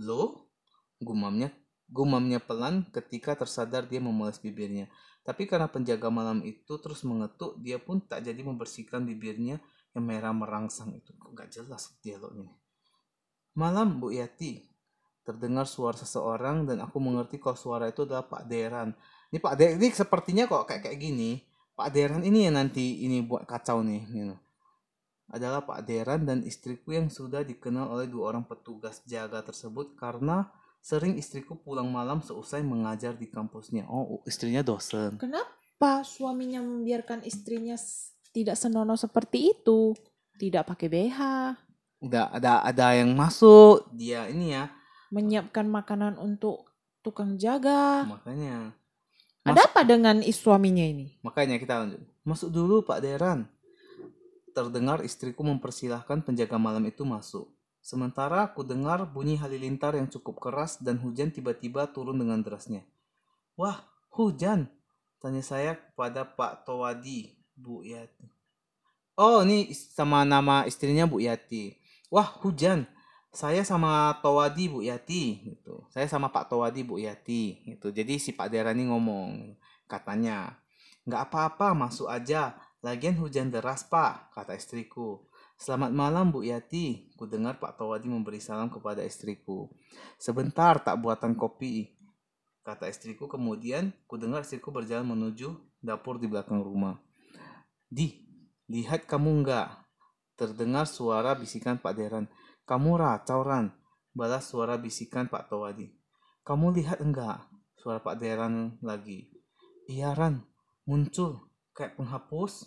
Loh? 0.00 0.48
Gumamnya 0.96 1.52
gumamnya 1.86 2.42
pelan 2.42 2.86
ketika 2.90 3.38
tersadar 3.38 3.86
dia 3.86 4.02
memoles 4.02 4.42
bibirnya. 4.42 4.90
Tapi 5.26 5.50
karena 5.50 5.66
penjaga 5.66 6.06
malam 6.06 6.42
itu 6.46 6.78
terus 6.78 7.02
mengetuk, 7.02 7.58
dia 7.58 7.82
pun 7.82 7.98
tak 7.98 8.22
jadi 8.22 8.38
membersihkan 8.46 9.02
bibirnya 9.02 9.58
yang 9.94 10.04
merah 10.06 10.30
merangsang 10.30 10.94
itu. 10.94 11.10
Kok 11.18 11.34
gak 11.34 11.50
jelas 11.50 11.98
dialognya. 11.98 12.54
Malam, 13.58 13.98
Bu 13.98 14.14
Yati. 14.14 14.70
Terdengar 15.26 15.66
suara 15.66 15.98
seseorang 15.98 16.70
dan 16.70 16.86
aku 16.86 17.02
mengerti 17.02 17.42
kalau 17.42 17.58
suara 17.58 17.90
itu 17.90 18.06
adalah 18.06 18.22
Pak 18.30 18.46
Deran. 18.46 18.94
Ini 19.34 19.42
Pak 19.42 19.54
Deran, 19.58 19.74
ini 19.82 19.90
sepertinya 19.90 20.46
kok 20.46 20.70
kayak 20.70 20.86
kayak 20.86 20.98
gini. 21.02 21.42
Pak 21.74 21.90
Deran 21.90 22.22
ini 22.22 22.46
yang 22.46 22.54
nanti 22.54 23.02
ini 23.02 23.26
buat 23.26 23.42
kacau 23.42 23.82
nih. 23.82 24.06
Gitu. 24.06 24.36
Adalah 25.26 25.66
Pak 25.66 25.82
Deran 25.82 26.22
dan 26.22 26.46
istriku 26.46 26.94
yang 26.94 27.10
sudah 27.10 27.42
dikenal 27.42 27.90
oleh 27.90 28.06
dua 28.06 28.30
orang 28.30 28.46
petugas 28.46 29.02
jaga 29.02 29.42
tersebut 29.42 29.98
karena 29.98 30.46
sering 30.78 31.18
istriku 31.18 31.58
pulang 31.58 31.90
malam 31.90 32.22
seusai 32.22 32.62
mengajar 32.62 33.18
di 33.18 33.26
kampusnya. 33.26 33.90
Oh, 33.90 34.22
istrinya 34.30 34.62
dosen. 34.62 35.18
Kenapa 35.18 36.06
suaminya 36.06 36.62
membiarkan 36.62 37.26
istrinya 37.26 37.74
tidak 38.30 38.54
senonoh 38.54 38.94
seperti 38.94 39.50
itu? 39.50 39.98
Tidak 40.38 40.62
pakai 40.62 40.86
BH, 40.86 41.18
Udah 41.96 42.28
ada 42.28 42.60
ada 42.60 42.92
yang 42.92 43.16
masuk, 43.16 43.88
dia 43.96 44.28
ini 44.28 44.52
ya. 44.52 44.68
Menyiapkan 45.10 45.66
makanan 45.68 46.18
untuk 46.18 46.70
tukang 47.04 47.38
jaga. 47.38 48.02
Makanya 48.06 48.74
Ada 49.46 49.70
apa 49.70 49.86
dengan 49.86 50.18
suaminya 50.26 50.82
ini? 50.82 51.14
Makanya 51.22 51.62
kita 51.62 51.78
lanjut. 51.78 52.02
Masuk 52.26 52.50
dulu 52.50 52.82
Pak 52.82 52.98
Deran. 52.98 53.46
Terdengar 54.50 55.06
istriku 55.06 55.46
mempersilahkan 55.46 56.26
penjaga 56.26 56.58
malam 56.58 56.82
itu 56.90 57.06
masuk. 57.06 57.46
Sementara 57.78 58.42
aku 58.42 58.66
dengar 58.66 59.06
bunyi 59.06 59.38
halilintar 59.38 59.94
yang 59.94 60.10
cukup 60.10 60.42
keras 60.42 60.82
dan 60.82 60.98
hujan 60.98 61.30
tiba-tiba 61.30 61.86
turun 61.86 62.18
dengan 62.18 62.42
derasnya. 62.42 62.82
Wah, 63.54 63.86
hujan? 64.10 64.66
Tanya 65.22 65.38
saya 65.46 65.78
kepada 65.78 66.26
Pak 66.26 66.66
Towadi, 66.66 67.38
Bu 67.54 67.86
Yati. 67.86 68.26
Oh, 69.14 69.46
ini 69.46 69.70
sama 69.70 70.26
nama 70.26 70.66
istrinya 70.66 71.06
Bu 71.06 71.22
Yati. 71.22 71.78
Wah, 72.10 72.26
hujan. 72.42 72.90
Saya 73.36 73.68
sama 73.68 74.16
Towadi 74.24 74.64
Bu 74.72 74.80
Yati 74.80 75.44
gitu. 75.44 75.84
Saya 75.92 76.08
sama 76.08 76.32
Pak 76.32 76.48
Towadi 76.48 76.80
Bu 76.80 76.96
Yati 76.96 77.68
gitu. 77.68 77.92
Jadi 77.92 78.16
si 78.16 78.32
Pak 78.32 78.48
Deran 78.48 78.80
ini 78.80 78.88
ngomong 78.88 79.52
katanya 79.84 80.56
nggak 81.04 81.28
apa-apa 81.28 81.76
masuk 81.76 82.08
aja. 82.08 82.56
Lagian 82.80 83.12
hujan 83.20 83.52
deras 83.52 83.84
pak 83.84 84.32
kata 84.32 84.56
istriku. 84.56 85.28
Selamat 85.60 85.92
malam 85.92 86.32
Bu 86.32 86.48
Yati. 86.48 87.12
Ku 87.12 87.28
dengar 87.28 87.60
Pak 87.60 87.76
Tawadi 87.76 88.08
memberi 88.08 88.40
salam 88.40 88.72
kepada 88.72 89.04
istriku. 89.04 89.68
Sebentar 90.16 90.80
tak 90.80 90.96
buatan 90.96 91.36
kopi 91.36 91.92
kata 92.64 92.88
istriku. 92.88 93.28
Kemudian 93.28 93.92
ku 94.08 94.16
dengar 94.16 94.48
istriku 94.48 94.72
berjalan 94.72 95.12
menuju 95.12 95.52
dapur 95.84 96.16
di 96.16 96.24
belakang 96.24 96.64
rumah. 96.64 96.96
Di 97.92 98.16
lihat 98.72 99.04
kamu 99.04 99.44
nggak? 99.44 99.68
Terdengar 100.40 100.88
suara 100.88 101.36
bisikan 101.36 101.76
Pak 101.76 101.92
Deran 101.96 102.24
kamu 102.66 103.00
racau 103.00 103.40
Ran 103.46 103.72
balas 104.12 104.50
suara 104.50 104.76
bisikan 104.76 105.30
Pak 105.30 105.48
Tawadi 105.48 105.88
kamu 106.42 106.76
lihat 106.76 107.00
enggak 107.00 107.46
suara 107.78 108.02
Pak 108.02 108.18
Deran 108.18 108.76
lagi 108.82 109.36
Iya 109.86 110.18
Ran, 110.18 110.42
muncul 110.82 111.46
kayak 111.70 111.94
penghapus. 111.94 112.66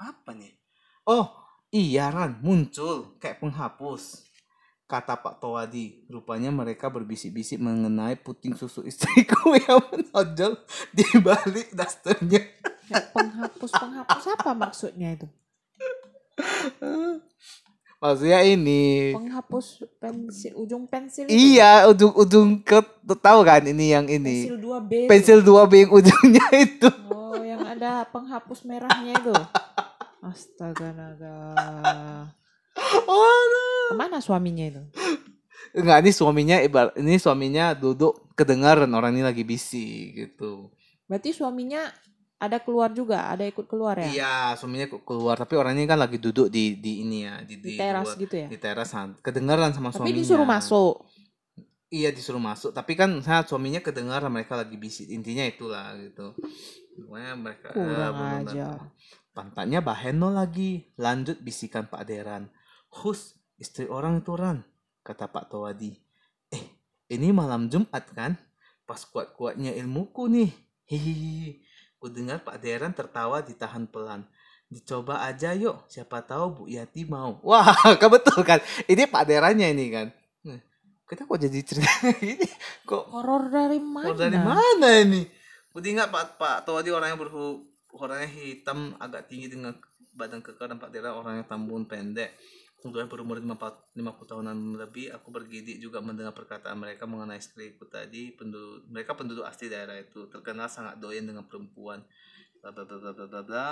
Apa 0.00 0.32
nih? 0.32 0.56
Oh, 1.04 1.28
iya 1.68 2.08
Ran, 2.08 2.40
muncul 2.40 3.20
kayak 3.20 3.44
penghapus. 3.44 4.24
Kata 4.88 5.20
Pak 5.20 5.40
Towadi, 5.40 6.08
rupanya 6.08 6.48
mereka 6.48 6.88
berbisik-bisik 6.88 7.60
mengenai 7.60 8.16
puting 8.16 8.56
susu 8.56 8.88
istriku 8.88 9.52
yang 9.68 9.84
menonjol 9.92 10.56
di 10.96 11.04
balik 11.20 11.76
dasternya. 11.76 12.40
Kayak 12.88 13.12
penghapus-penghapus 13.12 14.24
apa 14.32 14.50
maksudnya 14.56 15.08
itu? 15.20 15.28
Maksudnya 18.04 18.44
ini. 18.44 19.16
Penghapus 19.16 19.88
pensil, 19.96 20.52
ujung 20.60 20.84
pensil 20.84 21.24
itu. 21.24 21.32
Iya, 21.32 21.88
ujung-ujung 21.88 22.60
ke 22.60 22.84
tahu 23.16 23.40
kan 23.48 23.64
ini 23.64 23.96
yang 23.96 24.04
ini. 24.12 24.44
Pensil 24.44 24.60
2B. 24.60 24.92
itu. 24.92 25.08
Pensil 25.08 25.38
2B 25.40 25.72
yang 25.72 25.92
ujungnya 25.96 26.46
itu. 26.68 26.90
Oh, 27.08 27.40
yang 27.40 27.64
ada 27.64 28.04
penghapus 28.12 28.68
merahnya 28.68 29.16
itu. 29.16 29.32
Astaga 30.28 30.92
naga. 30.92 31.36
Aduh. 32.76 33.88
Ke 33.88 33.96
mana 33.96 34.20
suaminya 34.20 34.68
itu? 34.68 34.84
Enggak, 35.72 36.04
ini 36.04 36.12
suaminya 36.12 36.56
ibar 36.60 36.92
ini 37.00 37.16
suaminya 37.16 37.72
duduk 37.72 38.36
kedengaran 38.36 38.92
orang 38.92 39.16
ini 39.16 39.24
lagi 39.24 39.48
bisik 39.48 40.12
gitu. 40.12 40.68
Berarti 41.08 41.32
suaminya 41.32 41.88
ada 42.38 42.58
keluar 42.60 42.90
juga, 42.92 43.30
ada 43.30 43.46
ikut 43.46 43.64
keluar 43.70 43.96
ya? 43.98 44.08
Iya, 44.10 44.34
suaminya 44.58 44.90
keluar 45.02 45.38
tapi 45.38 45.54
orangnya 45.56 45.94
kan 45.94 45.98
lagi 46.02 46.18
duduk 46.20 46.50
di 46.50 46.76
di 46.76 47.06
ini 47.06 47.24
ya, 47.24 47.40
di, 47.46 47.56
Di 47.62 47.78
teras 47.78 48.04
luar- 48.10 48.20
gitu 48.20 48.34
ya? 48.36 48.48
Di 48.50 48.58
teras 48.60 48.90
kedengaran 49.22 49.70
sama 49.72 49.90
Tapi 49.94 49.98
suaminya. 50.10 50.18
disuruh 50.20 50.46
masuk. 50.48 50.94
Iya, 51.94 52.10
disuruh 52.10 52.42
masuk, 52.42 52.74
tapi 52.74 52.98
kan 52.98 53.22
saya 53.22 53.46
suaminya 53.46 53.78
kedengaran 53.78 54.26
mereka 54.26 54.58
lagi 54.58 54.74
bisik. 54.74 55.06
Intinya 55.14 55.46
itulah 55.46 55.94
gitu. 55.94 56.34
Pokoknya 56.98 57.38
mereka 57.38 57.70
eh, 57.70 57.78
Kurang 57.78 58.12
belum 58.18 58.50
aja. 58.50 58.66
Pantatnya 59.30 59.78
Baheno 59.78 60.30
lagi. 60.34 60.90
Lanjut 60.98 61.38
bisikan 61.38 61.86
Pak 61.86 62.02
Deran. 62.06 62.50
Hus, 62.90 63.38
istri 63.62 63.86
orang 63.86 64.22
itu 64.22 64.34
Ran, 64.34 64.66
kata 65.06 65.30
Pak 65.30 65.54
Towadi. 65.54 65.94
Eh, 66.50 66.64
ini 67.14 67.30
malam 67.30 67.70
Jumat 67.70 68.10
kan? 68.10 68.38
Pas 68.86 68.98
kuat-kuatnya 69.06 69.70
ilmuku 69.78 70.26
nih. 70.30 70.50
Hihihi. 70.90 71.63
Ku 72.04 72.12
dengar 72.12 72.44
Pak 72.44 72.60
Deran 72.60 72.92
tertawa 72.92 73.40
ditahan 73.40 73.88
pelan. 73.88 74.28
Dicoba 74.68 75.24
aja 75.24 75.56
yuk, 75.56 75.88
siapa 75.88 76.20
tahu 76.20 76.44
Bu 76.52 76.62
Yati 76.68 77.08
mau. 77.08 77.40
Wah, 77.48 77.72
kebetul 77.96 78.44
kan? 78.44 78.60
Ini 78.84 79.08
Pak 79.08 79.24
Derannya 79.24 79.72
ini 79.72 79.88
kan. 79.88 80.12
Nah, 80.44 80.60
kita 81.08 81.24
kok 81.24 81.40
jadi 81.40 81.64
cerita 81.64 82.12
ini? 82.20 82.44
Kok 82.84 83.08
Horor 83.08 83.48
dari 83.48 83.80
mana? 83.80 84.12
Oh, 84.12 84.16
dari 84.20 84.36
mana 84.36 85.00
ini? 85.00 85.24
Ingat 85.72 86.12
Pak 86.12 86.36
Pak 86.36 86.68
Tawadi 86.68 86.92
orang 86.92 87.16
yang 87.16 87.20
berhu 87.24 87.72
orangnya 87.96 88.28
hitam 88.28 88.92
agak 89.00 89.24
tinggi 89.32 89.48
dengan 89.56 89.72
badan 90.12 90.44
kekar 90.44 90.68
dan 90.68 90.76
Pak 90.76 90.92
Dera 90.92 91.16
orangnya 91.16 91.48
tambun 91.48 91.88
pendek. 91.88 92.36
Tentunya 92.84 93.08
berumur 93.08 93.40
50, 93.40 93.96
50 93.96 94.28
tahunan 94.28 94.56
lebih, 94.76 95.08
aku 95.16 95.32
bergidik 95.32 95.80
juga 95.80 96.04
mendengar 96.04 96.36
perkataan 96.36 96.76
mereka 96.76 97.08
mengenai 97.08 97.40
istriku 97.40 97.88
tadi. 97.88 98.36
Penduduk, 98.36 98.84
mereka 98.92 99.16
penduduk 99.16 99.48
asli 99.48 99.72
daerah 99.72 99.96
itu, 99.96 100.28
terkenal 100.28 100.68
sangat 100.68 101.00
doyan 101.00 101.24
dengan 101.24 101.48
perempuan. 101.48 102.04
Bla 102.60 102.76
bla 102.76 102.84
bla 102.84 103.00
bla 103.00 103.24
bla 103.24 103.40
bla. 103.40 103.68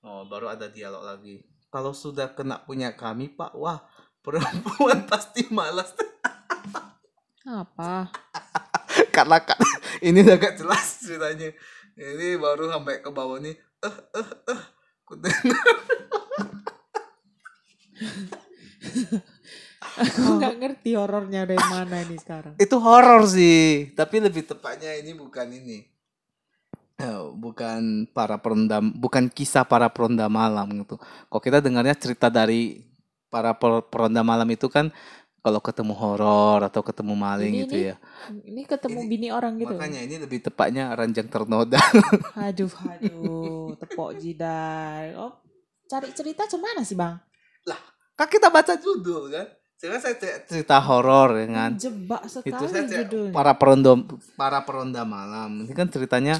Oh, 0.00 0.24
baru 0.24 0.48
ada 0.48 0.72
dialog 0.72 1.04
lagi. 1.04 1.44
Kalau 1.68 1.92
sudah 1.92 2.32
kena 2.32 2.64
punya 2.64 2.96
kami, 2.96 3.36
Pak, 3.36 3.52
wah, 3.52 3.84
perempuan 4.24 5.04
pasti 5.12 5.44
malas. 5.52 5.92
Apa? 7.44 8.08
karena 9.14 9.38
kan 9.44 9.60
ini 10.06 10.24
udah 10.24 10.36
gak 10.40 10.56
jelas 10.58 11.04
ceritanya 11.04 11.52
ini 12.00 12.40
baru 12.40 12.72
sampai 12.72 13.04
ke 13.04 13.10
bawah 13.12 13.38
nih 13.38 13.54
eh 13.84 13.96
eh 14.16 14.28
eh. 14.48 14.62
Aku 19.92 20.38
nggak 20.38 20.56
ngerti 20.56 20.94
horornya 20.94 21.44
dari 21.44 21.60
mana 21.60 22.00
ini 22.00 22.16
sekarang. 22.16 22.54
itu 22.56 22.76
horor 22.78 23.26
sih 23.26 23.92
tapi 23.92 24.18
lebih 24.18 24.46
tepatnya 24.46 24.94
ini 24.94 25.12
bukan 25.12 25.48
ini 25.48 25.78
Eh, 26.94 27.22
bukan 27.34 28.06
para 28.14 28.38
perendam 28.38 28.94
bukan 28.94 29.26
kisah 29.26 29.66
para 29.66 29.90
peronda 29.90 30.30
malam 30.30 30.70
gitu 30.86 31.02
kok 31.02 31.42
kita 31.42 31.58
dengarnya 31.58 31.98
cerita 31.98 32.30
dari 32.30 32.78
para 33.26 33.50
per- 33.52 33.82
peronda 33.90 34.22
malam 34.22 34.46
itu 34.46 34.70
kan 34.70 34.86
kalau 35.42 35.58
ketemu 35.58 35.98
horor 35.98 36.62
atau 36.62 36.78
ketemu 36.80 37.18
maling 37.18 37.50
Ini 37.50 37.60
gitu 37.66 37.74
nih, 37.74 37.84
ya 37.90 37.96
Ini 38.46 38.62
ketemu 38.62 38.98
Ini- 39.02 39.08
bini 39.10 39.28
orang 39.28 39.58
gitu. 39.58 39.74
makanya 39.74 39.98
ini 39.98 40.14
lebih 40.16 40.38
tepatnya 40.40 40.94
ranjang 40.94 41.26
ternoda 41.26 41.82
Aduh, 42.46 42.70
aduh, 42.86 43.74
tepok 43.74 44.14
jidai. 44.14 45.18
Oh, 45.18 45.42
cari 45.84 46.14
cerita 46.14 46.46
cemana 46.46 46.86
sih 46.86 46.94
bang? 46.94 47.18
Kan 48.12 48.26
kita 48.26 48.48
baca 48.48 48.74
judul 48.76 49.28
kan 49.28 49.48
Sekarang 49.74 49.98
saya 49.98 50.14
cerita- 50.14 50.42
cerita 50.46 50.76
horor 50.78 51.34
ya 51.36 51.46
kan 51.48 51.70
Jebak 51.74 52.22
sekali 52.24 52.48
itu 52.48 52.64
saya 52.66 52.84
cerita- 52.84 52.98
judulnya. 53.04 53.34
para 53.34 53.52
peronda 53.52 53.92
para 54.34 54.60
peronda 54.62 55.02
malam 55.02 55.50
ini 55.60 55.72
kan 55.72 55.86
ceritanya 55.86 56.38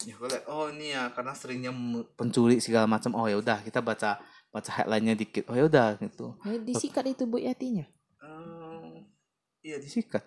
Ya 0.00 0.14
gue 0.14 0.30
liat, 0.30 0.46
oh 0.46 0.70
ini 0.70 0.94
ya 0.94 1.10
karena 1.10 1.34
seringnya 1.34 1.74
pencuri 2.14 2.62
segala 2.62 2.86
macam. 2.86 3.18
Oh 3.18 3.26
ya 3.26 3.34
udah 3.34 3.58
kita 3.58 3.82
baca 3.82 4.22
baca 4.48 4.70
headline-nya 4.72 5.18
dikit. 5.18 5.50
Oh 5.50 5.58
ya 5.58 5.66
udah 5.66 5.98
gitu. 5.98 6.38
Eh, 6.46 6.62
disikat 6.62 7.02
itu 7.08 7.26
Bu 7.26 7.34
Yatinya. 7.34 7.82
Eh, 8.22 9.02
iya 9.60 9.74
disikat. 9.76 10.22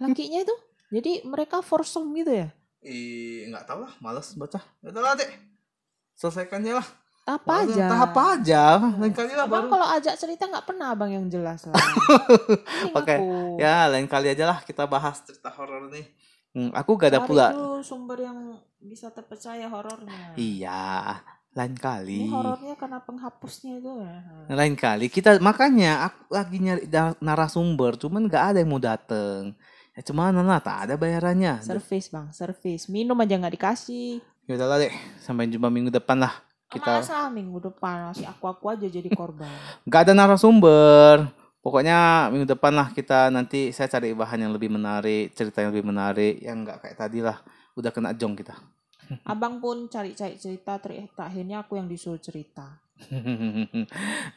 Lakinya 0.00 0.40
itu. 0.40 0.56
Jadi 0.88 1.28
mereka 1.28 1.60
foursome 1.60 2.08
gitu 2.16 2.32
ya. 2.32 2.48
Ih, 2.80 3.52
nggak 3.52 3.68
tahu 3.68 3.84
lah, 3.84 3.92
males 4.00 4.32
baca. 4.32 4.64
Ya 4.80 4.88
udah 4.88 5.02
lah, 5.02 5.12
Dek. 5.12 5.28
Selesaikannya 6.14 6.72
lah. 6.72 6.86
Apa 7.26 7.66
aja. 7.66 7.84
Entah 7.90 8.02
apa 8.06 8.22
aja. 8.38 8.62
Lain 9.02 9.10
kali 9.10 9.34
lah 9.34 9.50
Abang 9.50 9.66
baru. 9.66 9.72
kalau 9.74 9.86
ajak 9.98 10.14
cerita 10.14 10.46
nggak 10.46 10.62
pernah 10.62 10.94
abang 10.94 11.10
yang 11.10 11.26
jelas 11.26 11.66
lah. 11.66 11.74
Oke, 12.98 13.18
aku. 13.18 13.58
Ya, 13.58 13.90
lain 13.90 14.06
kali 14.06 14.30
aja 14.30 14.46
lah 14.46 14.62
kita 14.62 14.86
bahas 14.86 15.18
cerita 15.26 15.50
horor 15.50 15.90
nih. 15.90 16.06
Hmm, 16.54 16.70
aku 16.72 16.96
gak 16.96 17.12
ada 17.12 17.20
Cari 17.20 17.28
pula. 17.28 17.46
dulu 17.52 17.84
sumber 17.84 18.18
yang 18.22 18.38
bisa 18.78 19.10
terpercaya 19.10 19.66
horornya. 19.68 20.38
Iya, 20.38 21.20
lain 21.52 21.74
kali. 21.76 22.24
Ini 22.24 22.32
horornya 22.32 22.74
karena 22.78 23.02
penghapusnya 23.02 23.76
itu 23.76 23.92
ya. 24.00 24.14
Lain 24.54 24.72
kali 24.78 25.10
kita 25.10 25.36
makanya 25.42 26.08
aku 26.08 26.32
lagi 26.32 26.56
nyari 26.62 26.86
narasumber, 27.20 27.98
cuman 28.00 28.30
nggak 28.30 28.44
ada 28.54 28.58
yang 28.62 28.70
mau 28.70 28.80
dateng. 28.80 29.52
Ya 29.98 30.00
cuman 30.06 30.32
lah, 30.46 30.62
tak 30.62 30.88
ada 30.88 30.94
bayarannya. 30.94 31.58
Service 31.60 32.08
bang, 32.08 32.30
service. 32.30 32.86
Minum 32.88 33.18
aja 33.18 33.34
nggak 33.34 33.52
dikasih. 33.58 34.22
Ya 34.46 34.54
udahlah 34.54 34.78
deh, 34.78 34.94
sampai 35.20 35.50
jumpa 35.50 35.66
minggu 35.68 35.90
depan 35.90 36.22
lah. 36.22 36.45
Kita... 36.76 37.00
Masa 37.00 37.26
minggu 37.32 37.58
depan 37.72 38.12
masih 38.12 38.28
aku-aku 38.28 38.72
aja 38.72 38.86
jadi 38.86 39.08
korban. 39.12 39.48
nggak 39.88 40.00
ada 40.06 40.12
narasumber. 40.12 41.32
Pokoknya 41.64 42.30
minggu 42.30 42.46
depan 42.46 42.70
lah 42.70 42.94
kita 42.94 43.26
nanti 43.34 43.74
saya 43.74 43.90
cari 43.90 44.14
bahan 44.14 44.46
yang 44.46 44.52
lebih 44.54 44.70
menarik, 44.70 45.34
cerita 45.34 45.66
yang 45.66 45.74
lebih 45.74 45.90
menarik, 45.90 46.38
yang 46.38 46.62
nggak 46.62 46.78
kayak 46.78 46.96
tadi 46.96 47.18
lah. 47.24 47.42
Udah 47.74 47.90
kena 47.90 48.14
jong 48.14 48.38
kita. 48.38 48.54
Abang 49.32 49.58
pun 49.58 49.90
cari-cari 49.90 50.38
cerita, 50.38 50.78
ter- 50.78 51.10
akhirnya 51.18 51.66
aku 51.66 51.74
yang 51.74 51.90
disuruh 51.90 52.22
cerita. 52.22 52.78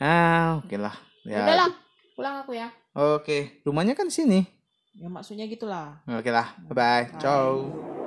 ah, 0.02 0.60
oke 0.60 0.75
lah. 0.75 0.95
Ya. 1.21 1.43
Ya. 1.43 1.45
Udahlah, 1.45 1.71
pulang 2.17 2.36
aku 2.41 2.52
ya. 2.58 2.67
Oke, 2.97 3.62
rumahnya 3.62 3.93
kan 3.93 4.10
sini. 4.10 4.43
Ya 4.97 5.08
maksudnya 5.08 5.47
gitulah. 5.47 6.02
Oke 6.10 6.34
lah. 6.34 6.58
Bye 6.67 6.75
bye. 6.75 7.06
Ciao. 7.21 7.98